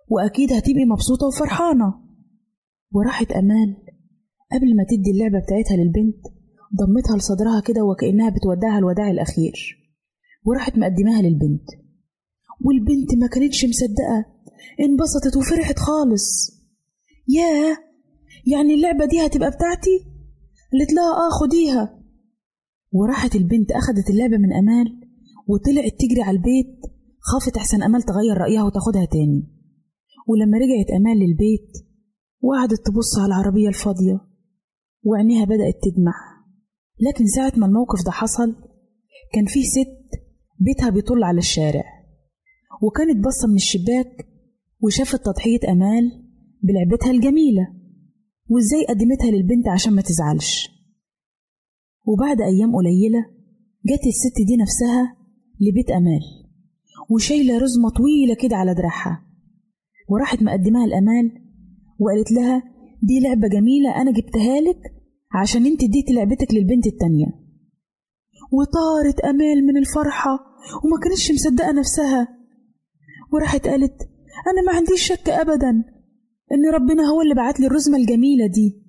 وأكيد 0.10 0.54
هتبقي 0.54 0.86
مبسوطة 0.86 1.28
وفرحانة. 1.28 1.94
وراحت 2.92 3.32
أمال 3.32 3.78
قبل 4.52 4.76
ما 4.76 4.84
تدي 4.90 5.12
اللعبة 5.12 5.40
بتاعتها 5.40 5.78
للبنت 5.78 6.33
ضمتها 6.76 7.18
لصدرها 7.18 7.60
كده 7.60 7.84
وكأنها 7.84 8.30
بتودعها 8.30 8.78
الوداع 8.80 9.12
الأخير 9.12 9.54
وراحت 10.46 10.78
مقدماها 10.78 11.22
للبنت. 11.22 11.68
والبنت 12.66 13.16
ما 13.22 13.28
كانتش 13.28 13.66
مصدقة 13.66 14.26
انبسطت 14.80 15.38
وفرحت 15.38 15.80
خالص. 15.80 16.52
ياه 17.28 17.78
يعني 18.48 18.74
اللعبة 18.74 19.06
دي 19.06 19.26
هتبقى 19.26 19.52
بتاعتي؟ 19.52 19.98
قالت 20.72 20.94
لها 20.94 21.12
آه 21.14 21.30
خديها. 21.42 22.00
وراحت 22.92 23.36
البنت 23.36 23.72
أخدت 23.72 24.10
اللعبة 24.10 24.38
من 24.38 24.54
أمال 24.54 24.88
وطلعت 25.48 25.92
تجري 26.00 26.22
على 26.22 26.38
البيت. 26.38 26.80
خافت 27.20 27.58
أحسن 27.58 27.84
أمال 27.84 28.02
تغير 28.02 28.38
رأيها 28.38 28.64
وتاخدها 28.64 29.06
تاني. 29.06 29.48
ولما 30.28 30.58
رجعت 30.58 30.92
أمال 30.92 31.18
للبيت 31.20 31.72
وقعدت 32.42 32.86
تبص 32.86 33.18
على 33.20 33.28
العربية 33.28 33.68
الفاضية 33.68 34.20
وعينيها 35.04 35.46
بدأت 35.46 35.76
تدمع. 35.84 36.33
لكن 37.00 37.26
ساعة 37.26 37.54
ما 37.58 37.66
الموقف 37.66 38.06
ده 38.06 38.12
حصل 38.12 38.56
كان 39.34 39.46
فيه 39.46 39.64
ست 39.64 40.20
بيتها 40.60 40.90
بيطل 40.90 41.24
على 41.24 41.38
الشارع 41.38 41.84
وكانت 42.82 43.24
باصة 43.24 43.48
من 43.48 43.56
الشباك 43.56 44.28
وشافت 44.82 45.26
تضحية 45.26 45.60
أمال 45.72 46.12
بلعبتها 46.64 47.12
الجميلة 47.12 47.68
وإزاي 48.50 48.86
قدمتها 48.90 49.32
للبنت 49.32 49.68
عشان 49.68 49.94
ما 49.94 50.02
تزعلش. 50.02 50.70
وبعد 52.08 52.42
أيام 52.42 52.76
قليلة 52.76 53.20
جت 53.86 54.08
الست 54.08 54.48
دي 54.48 54.58
نفسها 54.58 55.18
لبيت 55.62 55.90
أمال 55.92 56.22
وشايلة 57.10 57.58
رزمة 57.58 57.90
طويلة 57.90 58.36
كده 58.36 58.56
على 58.56 58.74
دراعها 58.74 59.26
وراحت 60.10 60.44
مقدماها 60.44 60.88
لأمال 60.88 61.32
وقالت 62.00 62.32
لها 62.32 62.64
دي 63.04 63.20
لعبة 63.20 63.48
جميلة 63.48 64.02
أنا 64.02 64.12
جبتها 64.12 64.62
لك 64.62 64.82
عشان 65.34 65.66
انت 65.66 65.84
اديتي 65.84 66.14
لعبتك 66.14 66.54
للبنت 66.54 66.88
التانية. 66.88 67.26
وطارت 68.52 69.20
أمال 69.20 69.66
من 69.66 69.78
الفرحة 69.78 70.32
وما 70.84 70.98
كانتش 71.04 71.32
مصدقة 71.32 71.72
نفسها. 71.72 72.28
وراحت 73.34 73.68
قالت 73.68 74.10
أنا 74.48 74.62
ما 74.72 74.78
عنديش 74.78 75.02
شك 75.08 75.30
أبدا 75.30 75.70
إن 76.52 76.74
ربنا 76.74 77.04
هو 77.04 77.22
اللي 77.22 77.36
بعت 77.36 77.60
لي 77.60 77.68
الرزمة 77.68 77.98
الجميلة 77.98 78.48
دي. 78.48 78.84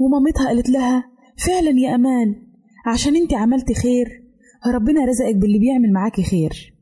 ومامتها 0.00 0.46
قالت 0.46 0.68
لها 0.68 1.04
فعلا 1.46 1.70
يا 1.80 1.94
أمال 1.94 2.46
عشان 2.86 3.16
انت 3.16 3.34
عملتي 3.34 3.74
خير 3.74 4.06
ربنا 4.74 5.04
رزقك 5.04 5.36
باللي 5.36 5.58
بيعمل 5.58 5.92
معاكي 5.92 6.22
خير. 6.22 6.74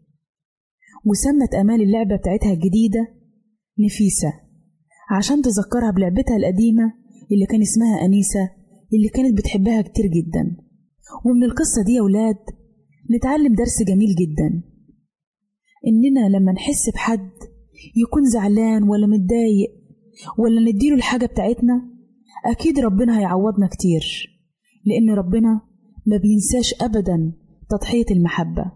وسمت 1.05 1.55
أمال 1.55 1.83
اللعبة 1.83 2.17
بتاعتها 2.17 2.53
الجديدة 2.53 3.09
نفيسة 3.87 4.33
عشان 5.11 5.43
تذكرها 5.43 5.91
بلعبتها 5.91 6.37
القديمة 6.37 6.93
اللي 7.33 7.47
كان 7.47 7.63
اسمها 7.63 8.05
أنيسة 8.05 8.51
اللي 8.95 9.09
كانت 9.09 9.39
بتحبها 9.39 9.83
كتير 9.83 10.07
جدا. 10.07 10.57
ومن 11.25 11.45
القصة 11.45 11.83
دي 11.87 11.93
يا 11.93 12.03
ولاد 12.03 12.37
نتعلم 13.17 13.55
درس 13.55 13.83
جميل 13.83 14.09
جدا. 14.09 14.63
إننا 15.87 16.37
لما 16.37 16.53
نحس 16.53 16.91
بحد 16.95 17.31
يكون 17.97 18.25
زعلان 18.25 18.83
ولا 18.83 19.07
متضايق 19.07 19.71
ولا 20.39 20.61
نديله 20.73 20.95
الحاجة 20.95 21.27
بتاعتنا 21.27 21.91
أكيد 22.47 22.79
ربنا 22.79 23.19
هيعوضنا 23.19 23.67
كتير. 23.69 24.03
لأن 24.85 25.11
ربنا 25.11 25.61
ما 26.07 26.17
بينساش 26.17 26.83
أبدا 26.83 27.33
تضحية 27.71 28.07
المحبة. 28.11 28.73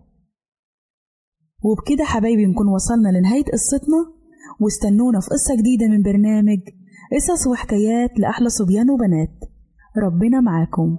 وبكده 1.64 2.04
حبايبي 2.04 2.46
نكون 2.46 2.68
وصلنا 2.68 3.18
لنهاية 3.18 3.44
قصتنا 3.44 4.20
واستنونا 4.60 5.20
في 5.20 5.26
قصة 5.26 5.56
جديدة 5.60 5.88
من 5.88 6.02
برنامج 6.02 6.58
قصص 7.12 7.46
وحكايات 7.46 8.18
لأحلى 8.18 8.48
صبيان 8.48 8.90
وبنات. 8.90 9.30
ربنا 9.98 10.40
معاكم. 10.40 10.98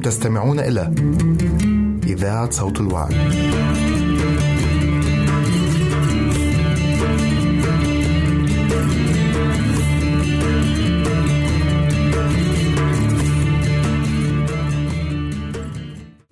تستمعون 0.00 0.60
إلى 0.60 0.94
إذاعة 2.06 2.50
صوت 2.50 2.80
الوعد. 2.80 3.14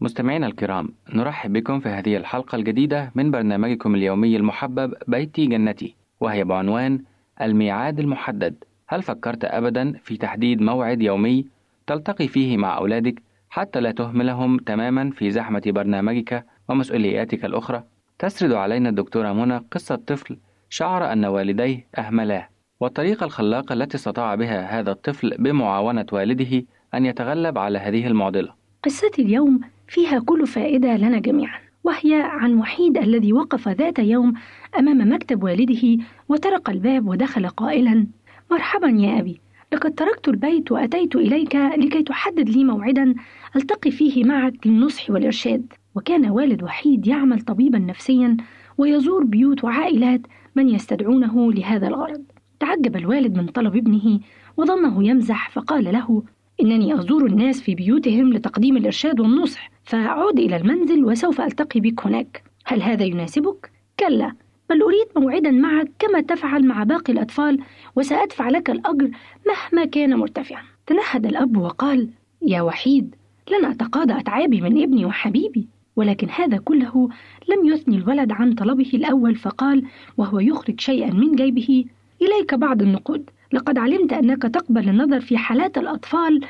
مستمعينا 0.00 0.46
الكرام 0.46 0.88
نرحب 1.14 1.52
بكم 1.52 1.80
في 1.80 1.88
هذه 1.88 2.16
الحلقة 2.16 2.56
الجديدة 2.56 3.12
من 3.14 3.30
برنامجكم 3.30 3.94
اليومي 3.94 4.36
المحبب 4.36 4.94
بيتي 5.08 5.46
جنتي 5.46 5.94
وهي 6.20 6.44
بعنوان 6.44 7.02
الميعاد 7.42 7.98
المحدد 7.98 8.54
هل 8.88 9.02
فكرت 9.02 9.44
أبدا 9.44 9.92
في 10.02 10.16
تحديد 10.16 10.60
موعد 10.60 11.02
يومي 11.02 11.46
تلتقي 11.86 12.28
فيه 12.28 12.56
مع 12.56 12.76
أولادك 12.76 13.22
حتى 13.50 13.80
لا 13.80 13.90
تهملهم 13.90 14.58
تماما 14.58 15.10
في 15.10 15.30
زحمة 15.30 15.62
برنامجك 15.66 16.46
ومسؤولياتك 16.68 17.44
الأخرى. 17.44 17.84
تسرد 18.18 18.52
علينا 18.52 18.88
الدكتورة 18.88 19.32
منى 19.32 19.56
قصة 19.70 19.94
طفل 19.94 20.38
شعر 20.70 21.12
أن 21.12 21.24
والديه 21.24 21.86
أهملاه 21.98 22.48
والطريقة 22.80 23.24
الخلاقة 23.24 23.72
التي 23.72 23.96
استطاع 23.96 24.34
بها 24.34 24.80
هذا 24.80 24.90
الطفل 24.90 25.36
بمعاونة 25.38 26.06
والده 26.12 26.64
أن 26.94 27.06
يتغلب 27.06 27.58
على 27.58 27.78
هذه 27.78 28.06
المعضلة. 28.06 28.54
قصتي 28.84 29.22
اليوم 29.22 29.60
فيها 29.88 30.18
كل 30.18 30.46
فائدة 30.46 30.96
لنا 30.96 31.18
جميعا 31.18 31.60
وهي 31.84 32.22
عن 32.22 32.54
وحيد 32.54 32.98
الذي 32.98 33.32
وقف 33.32 33.68
ذات 33.68 33.98
يوم 33.98 34.34
أمام 34.78 35.12
مكتب 35.12 35.42
والده 35.42 36.04
وطرق 36.28 36.70
الباب 36.70 37.08
ودخل 37.08 37.48
قائلا 37.48 38.06
مرحبا 38.50 38.88
يا 38.88 39.18
أبي. 39.18 39.40
لقد 39.72 39.94
تركت 39.94 40.28
البيت 40.28 40.72
وأتيت 40.72 41.16
إليك 41.16 41.54
لكي 41.54 42.02
تحدد 42.02 42.48
لي 42.48 42.64
موعدا 42.64 43.14
ألتقي 43.56 43.90
فيه 43.90 44.24
معك 44.24 44.66
للنصح 44.66 45.10
والإرشاد. 45.10 45.72
وكان 45.94 46.30
والد 46.30 46.62
وحيد 46.62 47.06
يعمل 47.06 47.40
طبيبا 47.40 47.78
نفسيا 47.78 48.36
ويزور 48.78 49.24
بيوت 49.24 49.64
وعائلات 49.64 50.20
من 50.56 50.68
يستدعونه 50.68 51.52
لهذا 51.52 51.88
الغرض. 51.88 52.24
تعجب 52.60 52.96
الوالد 52.96 53.36
من 53.36 53.46
طلب 53.46 53.76
ابنه 53.76 54.20
وظنه 54.56 55.08
يمزح 55.08 55.50
فقال 55.50 55.84
له 55.84 56.22
إنني 56.62 56.94
أزور 56.94 57.26
الناس 57.26 57.60
في 57.60 57.74
بيوتهم 57.74 58.32
لتقديم 58.32 58.76
الإرشاد 58.76 59.20
والنصح 59.20 59.70
فعود 59.84 60.38
إلى 60.38 60.56
المنزل 60.56 61.04
وسوف 61.04 61.40
ألتقي 61.40 61.80
بك 61.80 62.06
هناك. 62.06 62.42
هل 62.66 62.82
هذا 62.82 63.04
يناسبك؟ 63.04 63.70
كلا. 64.00 64.32
بل 64.70 64.82
أريد 64.82 65.06
موعدا 65.16 65.50
معك 65.50 65.90
كما 65.98 66.20
تفعل 66.20 66.66
مع 66.66 66.84
باقي 66.84 67.12
الأطفال 67.12 67.58
وسأدفع 67.96 68.48
لك 68.48 68.70
الأجر 68.70 69.10
مهما 69.46 69.84
كان 69.84 70.14
مرتفعا. 70.14 70.62
تنهد 70.86 71.26
الأب 71.26 71.56
وقال 71.56 72.08
يا 72.42 72.62
وحيد 72.62 73.14
لن 73.50 73.64
أتقاضى 73.64 74.18
أتعابي 74.18 74.60
من 74.60 74.82
ابني 74.82 75.04
وحبيبي. 75.04 75.68
ولكن 75.96 76.28
هذا 76.30 76.58
كله 76.58 77.08
لم 77.48 77.66
يثني 77.66 77.96
الولد 77.96 78.32
عن 78.32 78.52
طلبه 78.52 78.90
الأول 78.94 79.36
فقال 79.36 79.82
وهو 80.16 80.40
يخرج 80.40 80.80
شيئا 80.80 81.10
من 81.10 81.32
جيبه. 81.32 81.84
إليك 82.22 82.54
بعض 82.54 82.82
النقود 82.82 83.30
لقد 83.52 83.78
علمت 83.78 84.12
أنك 84.12 84.42
تقبل 84.42 84.88
النظر 84.88 85.20
في 85.20 85.38
حالات 85.38 85.78
الأطفال 85.78 86.40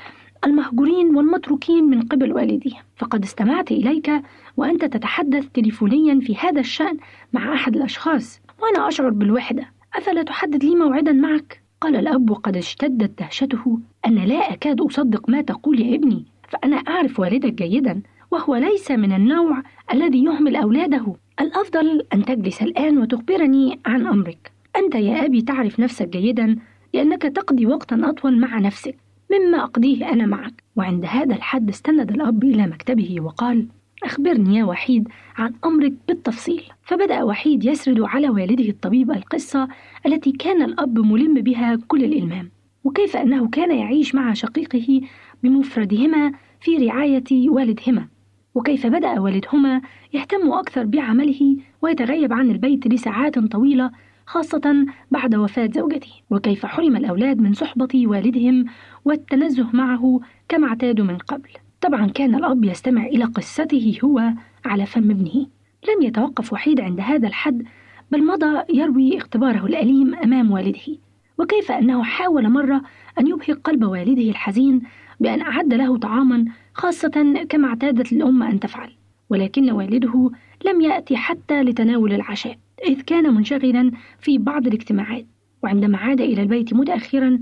المهجورين 0.45 1.16
والمتروكين 1.16 1.84
من 1.84 2.03
قبل 2.03 2.32
والديهم. 2.32 2.82
فقد 2.97 3.24
استمعت 3.24 3.70
إليك 3.70 4.11
وأنت 4.57 4.84
تتحدث 4.84 5.47
تليفونيا 5.55 6.20
في 6.20 6.36
هذا 6.36 6.61
الشأن 6.61 6.97
مع 7.32 7.55
أحد 7.55 7.76
الأشخاص. 7.76 8.41
وأنا 8.62 8.89
أشعر 8.89 9.11
بالوحدة. 9.11 9.70
أفلا 9.95 10.22
تحدد 10.22 10.64
لي 10.64 10.74
موعدا 10.74 11.12
معك؟ 11.12 11.62
قال 11.80 11.97
الأب 11.97 12.30
وقد 12.30 12.57
اشتدت 12.57 13.18
دهشته 13.18 13.78
أن 14.07 14.14
لا 14.14 14.53
أكاد 14.53 14.80
أصدق 14.80 15.30
ما 15.30 15.41
تقول 15.43 15.80
يا 15.80 15.95
ابني. 15.95 16.24
فأنا 16.49 16.76
أعرف 16.76 17.20
والدك 17.20 17.53
جيدا 17.53 18.03
وهو 18.30 18.57
ليس 18.57 18.91
من 18.91 19.12
النوع 19.12 19.62
الذي 19.93 20.24
يهمل 20.24 20.57
أولاده. 20.57 21.14
الأفضل 21.41 22.07
أن 22.14 22.24
تجلس 22.24 22.62
الآن 22.62 22.99
وتخبرني 22.99 23.80
عن 23.86 24.07
أمرك. 24.07 24.53
أنت 24.76 24.95
يا 24.95 25.24
أبي 25.24 25.43
تعرف 25.43 25.80
نفسك 25.80 26.09
جيدا 26.09 26.57
لأنك 26.95 27.22
تقضي 27.22 27.66
وقتا 27.66 28.01
أطول 28.05 28.41
مع 28.41 28.59
نفسك. 28.59 28.97
مما 29.31 29.64
أقضيه 29.64 30.12
أنا 30.12 30.26
معك. 30.26 30.62
وعند 30.76 31.05
هذا 31.05 31.35
الحد 31.37 31.68
استند 31.68 32.11
الأب 32.11 32.45
إلى 32.45 32.66
مكتبه 32.66 33.20
وقال 33.20 33.66
أخبرني 34.05 34.57
يا 34.57 34.64
وحيد 34.64 35.09
عن 35.37 35.53
أمرك 35.64 35.93
بالتفصيل. 36.09 36.62
فبدأ 36.83 37.22
وحيد 37.22 37.64
يسرد 37.64 38.01
على 38.01 38.29
والده 38.29 38.68
الطبيب 38.68 39.11
القصة 39.11 39.68
التي 40.07 40.33
كان 40.33 40.62
الأب 40.62 40.99
ملم 40.99 41.35
بها 41.35 41.79
كل 41.89 42.05
الإلمام. 42.05 42.51
وكيف 42.85 43.16
أنه 43.16 43.49
كان 43.49 43.79
يعيش 43.79 44.14
مع 44.14 44.33
شقيقه 44.33 45.01
بمفردهما 45.43 46.33
في 46.61 46.76
رعاية 46.76 47.49
والدهما. 47.49 48.09
وكيف 48.55 48.87
بدأ 48.87 49.20
والدهما 49.20 49.81
يهتم 50.12 50.53
أكثر 50.53 50.85
بعمله 50.85 51.57
ويتغيب 51.83 52.33
عن 52.33 52.51
البيت 52.51 52.87
لساعات 52.87 53.39
طويلة 53.39 53.91
خاصة 54.29 54.87
بعد 55.11 55.35
وفاة 55.35 55.70
زوجته. 55.74 56.11
وكيف 56.31 56.66
حرم 56.66 56.97
الأولاد 56.97 57.41
من 57.41 57.53
صحبة 57.53 58.07
والدهم 58.07 58.64
والتنزه 59.05 59.66
معه 59.72 60.20
كما 60.49 60.68
اعتادوا 60.68 61.05
من 61.05 61.16
قبل. 61.18 61.49
طبعا 61.81 62.07
كان 62.07 62.35
الأب 62.35 62.64
يستمع 62.64 63.07
إلى 63.07 63.24
قصته 63.24 63.99
هو 64.05 64.33
على 64.64 64.87
فم 64.87 65.11
ابنه. 65.11 65.47
لم 65.89 66.03
يتوقف 66.03 66.53
وحيد 66.53 66.81
عند 66.81 67.01
هذا 67.01 67.29
الحد 67.29 67.62
بل 68.11 68.26
مضى 68.26 68.62
يروي 68.74 69.18
اختباره 69.18 69.66
الأليم 69.66 70.14
أمام 70.14 70.51
والده. 70.51 70.99
وكيف 71.39 71.72
أنه 71.72 72.03
حاول 72.03 72.51
مرة 72.51 72.83
أن 73.20 73.26
يبهق 73.26 73.61
قلب 73.64 73.85
والده 73.85 74.31
الحزين 74.31 74.83
بأن 75.20 75.41
أعد 75.41 75.74
له 75.74 75.99
طعاما 75.99 76.45
خاصة 76.74 77.45
كما 77.49 77.68
اعتادت 77.68 78.12
الأم 78.12 78.43
أن 78.43 78.61
تفعل. 78.61 78.91
ولكن 79.31 79.70
والده 79.70 80.31
لم 80.64 80.81
يأتي 80.81 81.16
حتى 81.16 81.62
لتناول 81.62 82.12
العشاء. 82.12 82.59
إذ 82.87 83.01
كان 83.01 83.35
منشغلا 83.35 83.91
في 84.20 84.39
بعض 84.39 84.66
الاجتماعات 84.66 85.26
وعندما 85.62 85.99
عاد 85.99 86.20
إلى 86.20 86.43
البيت 86.43 86.74
متأخرا 86.74 87.39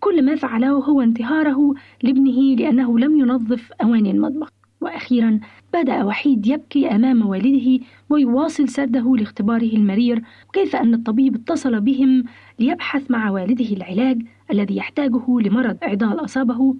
كل 0.00 0.24
ما 0.24 0.36
فعله 0.36 0.70
هو 0.70 1.00
انتهاره 1.00 1.74
لابنه 2.02 2.56
لأنه 2.56 2.98
لم 2.98 3.20
ينظف 3.20 3.72
أواني 3.82 4.10
المطبخ. 4.10 4.48
وأخيرا 4.80 5.40
بدأ 5.74 6.04
وحيد 6.04 6.46
يبكي 6.46 6.88
أمام 6.88 7.26
والده 7.26 7.84
ويواصل 8.10 8.68
سرده 8.68 9.16
لاختباره 9.16 9.72
المرير 9.72 10.22
وكيف 10.48 10.76
أن 10.76 10.94
الطبيب 10.94 11.34
اتصل 11.34 11.80
بهم 11.80 12.24
ليبحث 12.58 13.10
مع 13.10 13.30
والده 13.30 13.76
العلاج 13.76 14.22
الذي 14.50 14.76
يحتاجه 14.76 15.40
لمرض 15.40 15.76
إعضال 15.82 16.24
أصابه. 16.24 16.74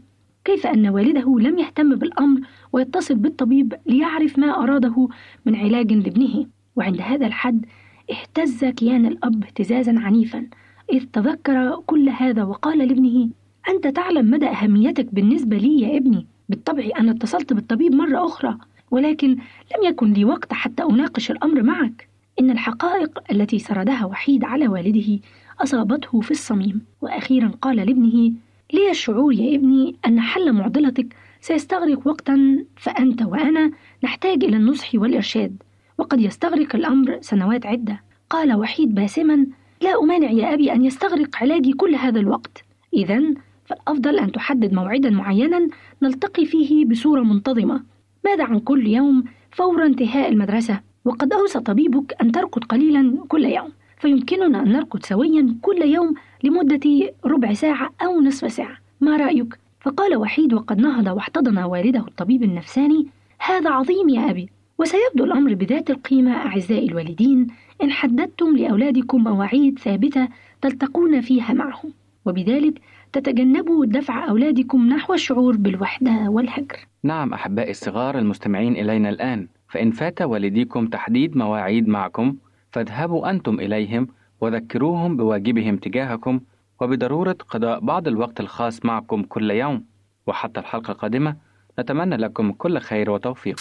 كيف 0.44 0.66
أن 0.66 0.88
والده 0.88 1.38
لم 1.38 1.58
يهتم 1.58 1.94
بالأمر 1.94 2.40
ويتصل 2.72 3.14
بالطبيب 3.14 3.74
ليعرف 3.86 4.38
ما 4.38 4.62
أراده 4.62 5.08
من 5.46 5.56
علاج 5.56 5.92
لابنه. 5.92 6.46
وعند 6.76 7.00
هذا 7.00 7.26
الحد 7.26 7.66
اهتز 8.10 8.64
كيان 8.64 9.06
الأب 9.06 9.44
اهتزازا 9.44 9.94
عنيفا 9.98 10.46
إذ 10.92 11.04
تذكر 11.12 11.82
كل 11.86 12.08
هذا 12.08 12.42
وقال 12.42 12.78
لابنه 12.78 13.28
أنت 13.68 13.86
تعلم 13.86 14.30
مدى 14.30 14.46
أهميتك 14.46 15.14
بالنسبة 15.14 15.56
لي 15.56 15.80
يا 15.80 15.96
ابني. 15.96 16.26
بالطبع 16.48 16.88
أنا 16.98 17.10
اتصلت 17.10 17.52
بالطبيب 17.52 17.94
مرة 17.94 18.26
أخرى 18.26 18.58
ولكن 18.90 19.28
لم 19.76 19.84
يكن 19.84 20.12
لي 20.12 20.24
وقت 20.24 20.52
حتى 20.52 20.82
أناقش 20.82 21.30
الأمر 21.30 21.62
معك. 21.62 22.08
إن 22.40 22.50
الحقائق 22.50 23.18
التي 23.32 23.58
سردها 23.58 24.04
وحيد 24.04 24.44
على 24.44 24.68
والده 24.68 25.18
أصابته 25.60 26.20
في 26.20 26.30
الصميم. 26.30 26.84
وأخيرا 27.00 27.48
قال 27.62 27.76
لابنه 27.76 28.32
لي 28.72 28.90
الشعور 28.90 29.32
يا 29.32 29.56
ابني 29.56 29.96
أن 30.06 30.20
حل 30.20 30.52
معضلتك 30.52 31.16
سيستغرق 31.40 32.06
وقتا 32.06 32.64
فأنت 32.76 33.22
وأنا 33.22 33.70
نحتاج 34.04 34.44
إلى 34.44 34.56
النصح 34.56 34.94
والإرشاد. 34.94 35.62
وقد 36.00 36.20
يستغرق 36.20 36.76
الأمر 36.76 37.18
سنوات 37.20 37.66
عدة. 37.66 38.00
قال 38.30 38.54
وحيد 38.54 38.94
باسما 38.94 39.46
لا 39.82 40.02
أمانع 40.02 40.30
يا 40.30 40.54
أبي 40.54 40.72
أن 40.72 40.84
يستغرق 40.84 41.36
علاجي 41.36 41.72
كل 41.72 41.94
هذا 41.94 42.20
الوقت. 42.20 42.64
إذا 42.94 43.22
فالأفضل 43.66 44.18
أن 44.18 44.32
تحدد 44.32 44.72
موعدا 44.72 45.10
معينا 45.10 45.68
نلتقي 46.02 46.46
فيه 46.46 46.84
بصورة 46.84 47.20
منتظمة. 47.20 47.82
ماذا 48.24 48.44
عن 48.44 48.58
كل 48.60 48.86
يوم 48.86 49.24
فور 49.50 49.86
انتهاء 49.86 50.28
المدرسة؟ 50.28 50.80
وقد 51.04 51.32
أوصى 51.32 51.60
طبيبك 51.60 52.14
أن 52.22 52.32
ترقد 52.32 52.64
قليلا 52.64 53.16
كل 53.28 53.44
يوم. 53.44 53.72
فيمكننا 53.98 54.62
أن 54.62 54.72
نرقد 54.72 55.04
سويا 55.04 55.54
كل 55.62 55.82
يوم 55.82 56.14
لمدة 56.44 57.12
ربع 57.24 57.52
ساعة 57.52 57.90
أو 58.02 58.20
نصف 58.20 58.52
ساعة. 58.52 58.76
ما 59.00 59.16
رأيك؟ 59.16 59.58
فقال 59.80 60.16
وحيد 60.16 60.54
وقد 60.54 60.80
نهض 60.80 61.16
واحتضن 61.16 61.58
والده 61.58 62.00
الطبيب 62.00 62.42
النفساني 62.42 63.06
هذا 63.38 63.70
عظيم 63.70 64.08
يا 64.08 64.30
أبي. 64.30 64.59
وسيبدو 64.80 65.24
الأمر 65.24 65.54
بذات 65.54 65.90
القيمة 65.90 66.32
أعزائي 66.36 66.88
الوالدين 66.88 67.46
إن 67.82 67.90
حددتم 67.90 68.56
لأولادكم 68.56 69.24
مواعيد 69.24 69.78
ثابتة 69.78 70.28
تلتقون 70.62 71.20
فيها 71.20 71.52
معهم 71.52 71.92
وبذلك 72.24 72.80
تتجنبوا 73.12 73.86
دفع 73.86 74.28
أولادكم 74.28 74.86
نحو 74.88 75.14
الشعور 75.14 75.56
بالوحدة 75.56 76.30
والهجر. 76.30 76.76
نعم 77.02 77.34
أحبائي 77.34 77.70
الصغار 77.70 78.18
المستمعين 78.18 78.76
إلينا 78.76 79.08
الآن 79.08 79.48
فإن 79.68 79.90
فات 79.90 80.22
والديكم 80.22 80.86
تحديد 80.86 81.36
مواعيد 81.36 81.88
معكم 81.88 82.36
فاذهبوا 82.72 83.30
أنتم 83.30 83.60
إليهم 83.60 84.08
وذكروهم 84.40 85.16
بواجبهم 85.16 85.76
تجاهكم 85.76 86.40
وبضرورة 86.80 87.36
قضاء 87.48 87.80
بعض 87.80 88.08
الوقت 88.08 88.40
الخاص 88.40 88.84
معكم 88.84 89.22
كل 89.22 89.50
يوم 89.50 89.84
وحتى 90.26 90.60
الحلقة 90.60 90.92
القادمة 90.92 91.36
نتمنى 91.80 92.16
لكم 92.16 92.52
كل 92.52 92.78
خير 92.78 93.10
وتوفيق. 93.10 93.60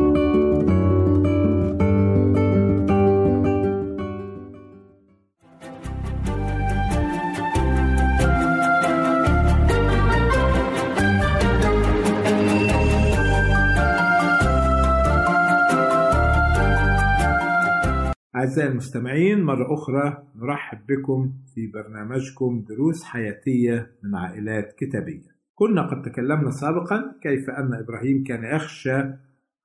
المستمعين 18.81 19.43
مرة 19.43 19.73
أخرى 19.73 20.27
نرحب 20.35 20.79
بكم 20.85 21.33
في 21.55 21.67
برنامجكم 21.67 22.65
دروس 22.69 23.03
حياتية 23.03 23.91
من 24.03 24.15
عائلات 24.15 24.73
كتابية. 24.77 25.29
كنا 25.55 25.81
قد 25.81 26.01
تكلمنا 26.01 26.51
سابقا 26.51 27.15
كيف 27.23 27.49
أن 27.49 27.73
إبراهيم 27.73 28.23
كان 28.23 28.43
يخشى 28.55 28.97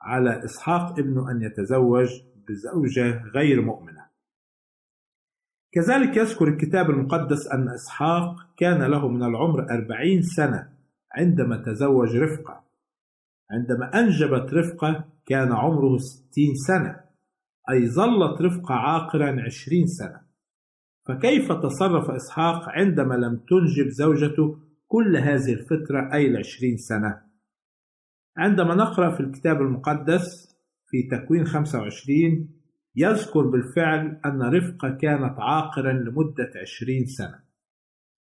على 0.02 0.44
إسحاق 0.44 0.98
ابنه 0.98 1.30
أن 1.30 1.42
يتزوج 1.42 2.08
بزوجة 2.48 3.22
غير 3.34 3.62
مؤمنة. 3.62 4.06
كذلك 5.72 6.16
يذكر 6.16 6.48
الكتاب 6.48 6.90
المقدس 6.90 7.48
أن 7.52 7.68
إسحاق 7.68 8.36
كان 8.56 8.82
له 8.82 9.08
من 9.08 9.22
العمر 9.22 9.70
أربعين 9.70 10.22
سنة 10.22 10.68
عندما 11.12 11.56
تزوج 11.56 12.16
رفقة. 12.16 12.64
عندما 13.50 14.00
أنجبت 14.00 14.54
رفقة 14.54 15.04
كان 15.26 15.52
عمره 15.52 15.96
ستين 15.96 16.54
سنة. 16.66 17.05
أي 17.70 17.88
ظلت 17.88 18.42
رفقة 18.42 18.74
عاقرا 18.74 19.42
عشرين 19.42 19.86
سنة. 19.86 20.20
فكيف 21.08 21.52
تصرف 21.52 22.10
إسحاق 22.10 22.68
عندما 22.68 23.14
لم 23.14 23.36
تنجب 23.36 23.88
زوجته 23.88 24.58
كل 24.86 25.16
هذه 25.16 25.52
الفترة 25.52 26.12
أي 26.12 26.26
العشرين 26.26 26.76
سنة؟ 26.76 27.22
عندما 28.36 28.74
نقرأ 28.74 29.10
في 29.10 29.20
الكتاب 29.20 29.60
المقدس 29.60 30.56
في 30.86 31.02
تكوين 31.10 31.44
25 31.44 32.48
يذكر 32.96 33.46
بالفعل 33.46 34.20
أن 34.24 34.42
رفقة 34.42 34.90
كانت 34.90 35.34
عاقرا 35.38 35.92
لمدة 35.92 36.50
عشرين 36.62 37.06
سنة. 37.06 37.40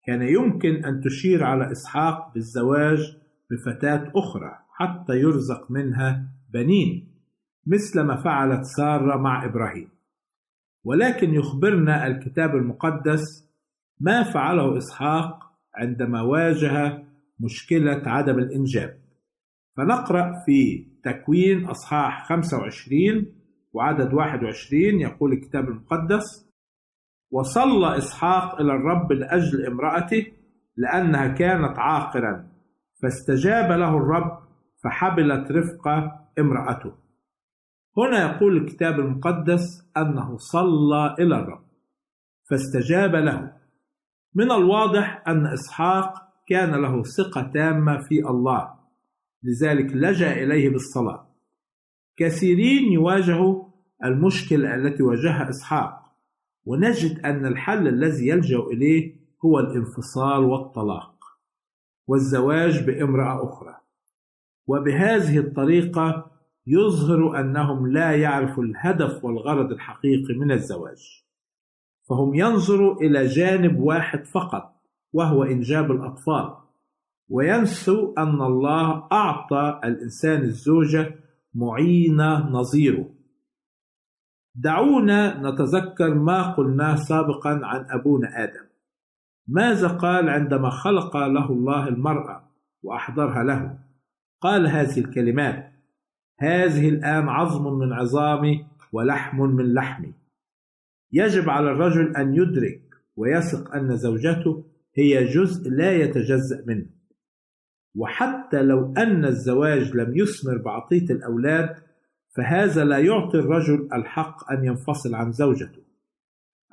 كان 0.06 0.22
يمكن 0.22 0.86
أن 0.86 1.02
تشير 1.02 1.44
على 1.44 1.72
إسحاق 1.72 2.34
بالزواج 2.34 3.18
بفتاة 3.52 4.12
أخرى 4.16 4.52
حتى 4.70 5.14
يرزق 5.14 5.72
منها 5.72 6.28
بنين. 6.54 7.12
مثل 7.68 8.01
ما 8.01 8.24
فعلت 8.24 8.66
سارة 8.66 9.18
مع 9.18 9.45
إبراهيم. 9.45 9.89
ولكن 10.84 11.34
يخبرنا 11.34 12.07
الكتاب 12.07 12.55
المقدس 12.55 13.49
ما 13.99 14.24
فعله 14.24 14.78
إسحاق 14.78 15.43
عندما 15.76 16.22
واجه 16.22 17.03
مشكلة 17.39 18.01
عدم 18.05 18.39
الإنجاب. 18.39 18.99
فنقرأ 19.78 20.43
في 20.45 20.88
تكوين 21.03 21.66
أصحاح 21.66 22.28
25 22.28 23.26
وعدد 23.74 24.14
21 24.14 24.99
يقول 24.99 25.34
الكتاب 25.34 25.68
المقدس 25.70 26.49
وصلى 27.32 27.97
إسحاق 27.97 28.61
إلى 28.61 28.74
الرب 28.74 29.11
لأجل 29.11 29.66
امرأته 29.66 30.26
لأنها 30.78 31.28
كانت 31.28 31.80
عاقرا 31.80 32.47
فاستجاب 33.01 33.72
له 33.72 33.97
الرب 33.97 34.39
فحبلت 34.84 35.51
رفقة 35.51 36.28
امرأته. 36.39 37.03
هنا 37.98 38.36
يقول 38.36 38.58
الكتاب 38.58 39.00
المقدس 39.00 39.91
أنه 39.98 40.38
صلى 40.38 41.16
إلى 41.20 41.39
الرب 41.39 41.64
فاستجاب 42.50 43.16
له. 43.16 43.54
من 44.36 44.52
الواضح 44.52 45.24
أن 45.28 45.48
إسحاق 45.48 46.14
كان 46.48 46.82
له 46.82 47.04
ثقة 47.04 47.52
تامة 47.54 47.98
في 47.98 48.20
الله 48.20 48.74
لذلك 49.44 49.91
لجأ 49.96 50.44
إليه 50.44 50.70
بالصلاة. 50.70 51.28
كثيرين 52.18 52.91
يواجهوا 52.91 53.64
المشكلة 54.04 54.76
التي 54.76 55.04
واجهها 55.04 55.50
إسحاق 55.50 56.00
ونجد 56.66 57.20
أن 57.26 57.46
الحل 57.46 57.88
الذي 57.88 58.28
يلجأ 58.28 58.60
إليه 58.60 59.16
هو 59.46 59.60
الانفصال 59.60 60.44
والطلاق 60.44 61.14
والزواج 62.08 62.86
بامرأة 62.86 63.50
أخرى. 63.50 63.76
وبهذه 64.68 65.38
الطريقة 65.38 66.33
يظهر 66.68 67.39
أنهم 67.39 67.88
لا 67.88 68.11
يعرفوا 68.11 68.64
الهدف 68.64 69.26
والغرض 69.26 69.72
الحقيقي 69.72 70.34
من 70.34 70.51
الزواج. 70.51 71.24
فهم 72.09 72.36
ينظروا 72.36 73.01
إلى 73.01 73.26
جانب 73.26 73.80
واحد 73.80 74.26
فقط 74.26 74.82
وهو 75.14 75.43
إنجاب 75.43 75.91
الأطفال. 75.91 76.55
وينسوا 77.30 78.14
أن 78.18 78.41
الله 78.41 79.07
أعطى 79.11 79.80
الإنسان 79.84 80.41
الزوجة 80.41 81.16
معينة 81.55 82.49
نظيره. 82.49 83.09
دعونا 84.55 85.49
نتذكر 85.49 86.14
ما 86.14 86.51
قلناه 86.51 86.95
سابقا 86.95 87.59
عن 87.64 87.86
أبونا 87.89 88.43
آدم. 88.43 88.66
ماذا 89.47 89.88
قال 89.88 90.30
عندما 90.30 90.70
خلق 90.70 91.18
له 91.18 91.51
الله 91.51 91.88
المرأة 91.88 92.49
وأحضرها 92.84 93.43
له؟ 93.43 93.80
قال 94.41 94.68
هذه 94.68 94.99
الكلمات 94.99 95.73
هذه 96.40 96.90
الآن 96.90 97.30
عظم 97.30 97.80
من 97.80 97.94
عظامي 97.94 98.66
ولحم 98.92 99.42
من 99.42 99.74
لحمي. 99.74 100.14
يجب 101.12 101.50
على 101.50 101.72
الرجل 101.72 102.16
أن 102.16 102.36
يدرك 102.36 102.82
ويثق 103.16 103.76
أن 103.76 103.98
زوجته 103.98 104.64
هي 104.98 105.26
جزء 105.26 105.70
لا 105.70 105.92
يتجزأ 105.92 106.64
منه. 106.68 106.86
وحتى 107.96 108.64
لو 108.64 108.94
أن 108.98 109.26
الزواج 109.26 109.96
لم 109.96 110.18
يثمر 110.18 110.58
بعطية 110.58 111.06
الأولاد 111.10 111.76
فهذا 112.36 112.84
لا 112.84 112.98
يعطي 112.98 113.40
الرجل 113.40 113.90
الحق 113.94 114.52
أن 114.52 114.66
ينفصل 114.66 115.16
عن 115.16 115.32
زوجته. 115.32 115.82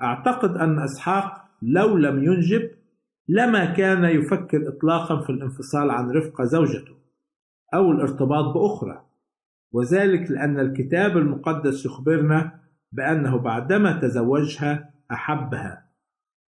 أعتقد 0.03 0.51
أن 0.51 0.79
إسحاق 0.79 1.45
لو 1.63 1.97
لم 1.97 2.25
ينجب 2.25 2.71
لما 3.29 3.65
كان 3.65 4.05
يفكر 4.05 4.69
إطلاقا 4.69 5.21
في 5.21 5.31
الانفصال 5.31 5.91
عن 5.91 6.11
رفقة 6.11 6.45
زوجته 6.45 6.95
أو 7.75 7.93
الارتباط 7.93 8.55
بأخرى. 8.55 9.10
وذلك 9.73 10.31
لأن 10.31 10.61
الكتاب 10.61 11.16
المقدس 11.16 11.87
يخبرنا 11.87 12.61
بأنه 12.93 13.39
بعدما 13.39 14.01
تزوجها 14.01 14.91
أحبها. 15.12 15.91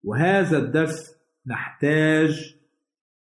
وهذا 0.04 0.58
الدرس 0.58 1.22
نحتاج 1.48 2.56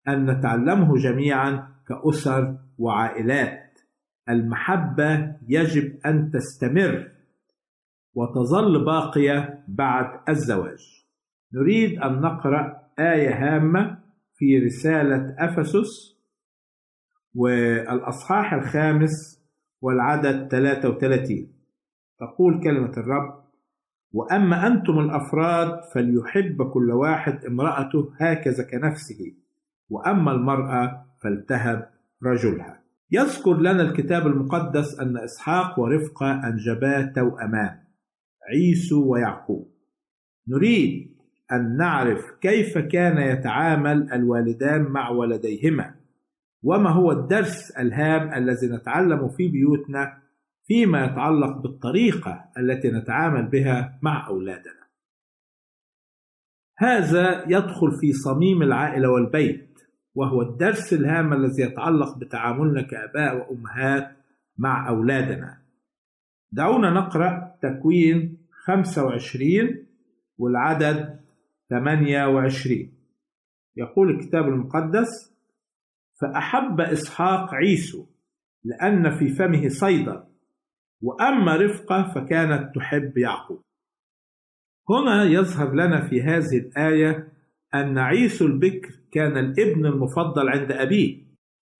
أن 0.08 0.32
نتعلمه 0.32 0.97
جميعا 0.97 1.68
كأسر 1.88 2.58
وعائلات. 2.78 3.80
المحبة 4.30 5.36
يجب 5.47 5.99
أن 6.06 6.32
تستمر 6.32 7.12
وتظل 8.14 8.86
باقية 8.86 9.64
بعد 9.68 10.20
الزواج. 10.30 11.06
نريد 11.54 11.99
أن 11.99 12.22
نقرأ 12.22 12.82
آية 12.99 13.34
هامة 13.36 13.97
في 14.36 14.60
رسالة 14.60 15.36
أفسس 15.39 16.22
والأصحاح 17.36 18.54
الخامس 18.54 19.41
والعدد 19.82 20.48
33 20.48 21.48
تقول 22.20 22.64
كلمة 22.64 22.92
الرب 22.98 23.42
وأما 24.14 24.68
أنتم 24.68 25.00
الأفراد 25.00 25.84
فليحب 25.94 26.70
كل 26.70 26.92
واحد 26.92 27.46
امرأته 27.46 28.14
هكذا 28.18 28.64
كنفسه 28.64 29.34
وأما 29.90 30.32
المرأة 30.32 31.06
فلتهب 31.22 31.90
رجلها. 32.24 32.82
يذكر 33.12 33.58
لنا 33.58 33.82
الكتاب 33.82 34.28
المقدس 34.28 35.00
أن 35.00 35.18
إسحاق 35.18 35.80
ورفقة 35.80 36.48
أنجبا 36.48 37.02
توأمان 37.02 37.78
عيسو 38.50 39.14
ويعقوب. 39.14 39.72
نريد 40.48 41.12
أن 41.52 41.78
نعرف 41.78 42.32
كيف 42.42 42.78
كان 42.78 43.18
يتعامل 43.18 44.14
الوالدان 44.14 44.82
مع 44.82 45.10
ولديهما. 45.10 46.01
وما 46.64 46.89
هو 46.89 47.12
الدرس 47.12 47.72
الهام 47.72 48.34
الذي 48.34 48.68
نتعلم 48.68 49.30
في 49.30 49.47
بيوتنا 49.47 50.22
فيما 50.64 51.05
يتعلق 51.05 51.57
بالطريقة 51.57 52.45
التي 52.57 52.91
نتعامل 52.91 53.47
بها 53.47 53.99
مع 54.01 54.28
أولادنا. 54.28 54.82
هذا 56.78 57.43
يدخل 57.47 57.91
في 57.99 58.14
صميم 58.14 58.62
العائلة 58.62 59.09
والبيت، 59.09 59.80
وهو 60.16 60.41
الدرس 60.41 60.93
الهام 60.93 61.34
الذي 61.34 61.64
يتعلق 61.64 62.18
بتعاملنا 62.18 62.82
كآباء 62.82 63.36
وأمهات 63.38 64.18
مع 64.57 64.89
أولادنا. 64.89 65.62
دعونا 66.51 66.89
نقرأ 66.89 67.55
تكوين 67.62 68.38
25 68.51 69.86
والعدد 70.38 71.20
28 71.70 72.93
يقول 73.78 74.09
الكتاب 74.09 74.47
المقدس 74.47 75.31
فأحب 76.22 76.82
إسحاق 76.82 77.53
عيسو 77.53 78.05
لأن 78.63 79.17
في 79.19 79.30
فمه 79.30 79.69
صيدا 79.69 80.28
وأما 81.01 81.55
رفقة 81.55 82.13
فكانت 82.15 82.76
تحب 82.76 83.17
يعقوب. 83.17 83.61
هنا 84.89 85.24
يظهر 85.24 85.74
لنا 85.74 86.09
في 86.09 86.22
هذه 86.22 86.57
الآية 86.57 87.28
أن 87.76 87.97
عيسو 87.97 88.45
البكر 88.45 88.89
كان 89.11 89.38
الابن 89.38 89.86
المفضل 89.86 90.49
عند 90.49 90.72
أبيه. 90.72 91.24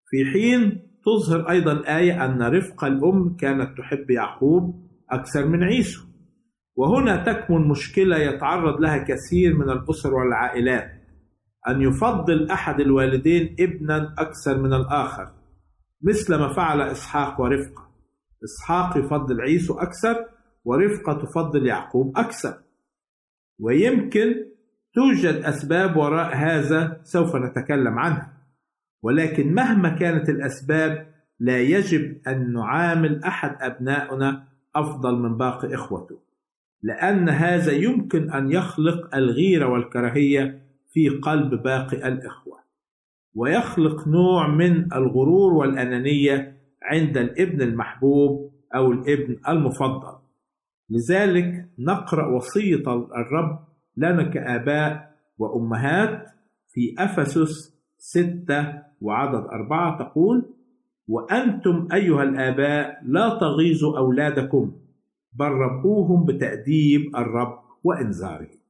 في 0.05 0.25
حين 0.33 0.81
تظهر 1.05 1.49
أيضا 1.49 1.71
الآية 1.71 2.25
أن 2.25 2.41
رفقة 2.41 2.87
الأم 2.87 3.35
كانت 3.35 3.77
تحب 3.77 4.11
يعقوب 4.11 4.89
أكثر 5.09 5.47
من 5.47 5.63
عيسو. 5.63 6.01
وهنا 6.75 7.23
تكمن 7.23 7.67
مشكلة 7.67 8.17
يتعرض 8.17 8.81
لها 8.81 8.97
كثير 8.97 9.53
من 9.53 9.69
الأسر 9.69 10.13
والعائلات. 10.13 11.01
أن 11.68 11.82
يفضل 11.82 12.49
أحد 12.51 12.80
الوالدين 12.80 13.55
ابنا 13.59 14.16
أكثر 14.18 14.57
من 14.57 14.74
الآخر 14.74 15.32
مثل 16.01 16.36
ما 16.36 16.53
فعل 16.53 16.82
إسحاق 16.82 17.41
ورفقة. 17.41 17.91
إسحاق 18.43 18.97
يفضل 18.97 19.41
عيسو 19.41 19.74
أكثر 19.74 20.26
ورفقة 20.66 21.14
تفضل 21.14 21.68
يعقوب 21.68 22.18
أكثر. 22.18 22.53
ويمكن 23.59 24.36
توجد 24.93 25.36
أسباب 25.36 25.97
وراء 25.97 26.36
هذا 26.36 26.99
سوف 27.03 27.36
نتكلم 27.36 27.99
عنها. 27.99 28.34
ولكن 29.03 29.53
مهما 29.53 29.89
كانت 29.89 30.30
الأسباب 30.30 31.07
لا 31.39 31.59
يجب 31.59 32.22
أن 32.28 32.53
نعامل 32.53 33.24
أحد 33.24 33.55
أبنائنا 33.62 34.47
أفضل 34.76 35.16
من 35.16 35.38
باقي 35.38 35.76
إخوته 35.76 36.20
لأن 36.84 37.30
هذا 37.30 37.72
يمكن 37.72 38.32
أن 38.32 38.51
يخلق 38.51 39.16
الغيرة 39.16 39.70
والكراهية 39.70 40.62
في 40.93 41.09
قلب 41.09 41.63
باقي 41.63 42.07
الإخوة. 42.07 42.59
ويخلق 43.35 44.07
نوع 44.07 44.47
من 44.47 44.93
الغرور 44.93 45.53
والأنانية 45.53 46.61
عند 46.83 47.17
الابن 47.17 47.61
المحبوب 47.61 48.51
أو 48.75 48.91
الابن 48.91 49.37
المفضل. 49.47 50.17
لذلك 50.89 51.69
نقرأ 51.79 52.35
وصية 52.35 52.83
الرب 53.15 53.59
لنا 53.97 54.23
كآباء 54.23 55.11
وأمهات 55.37 56.27
في 56.67 56.95
أفسس 56.99 57.77
ستة 57.97 58.73
وعدد 59.01 59.45
أربعة 59.47 59.97
تقول 59.97 60.53
وأنتم 61.07 61.87
أيها 61.93 62.23
الآباء 62.23 63.01
لا 63.05 63.37
تغيظوا 63.39 63.97
أولادكم 63.97 64.71
بل 65.33 65.45
ربوهم 65.45 66.25
بتأديب 66.25 67.15
الرب 67.15 67.59
وإنذاره. 67.83 68.61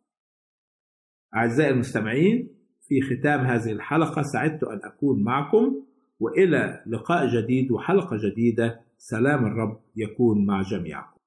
أعزائي 1.36 1.70
المستمعين 1.70 2.50
في 2.82 3.02
ختام 3.02 3.40
هذه 3.40 3.72
الحلقة 3.72 4.22
سعدت 4.22 4.64
أن 4.64 4.80
أكون 4.84 5.24
معكم 5.24 5.86
وإلى 6.20 6.84
لقاء 6.88 7.28
جديد 7.28 7.72
وحلقة 7.72 8.18
جديدة. 8.18 8.82
سلام 8.98 9.46
الرب 9.46 9.80
يكون 9.96 10.46
مع 10.46 10.62
جميعكم. 10.62 11.20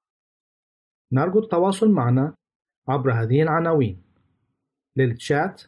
نرجو 1.12 1.38
التواصل 1.38 1.90
معنا 1.90 2.34
عبر 2.88 3.12
هذه 3.12 3.42
العناوين. 3.42 4.02
للتشات 4.96 5.62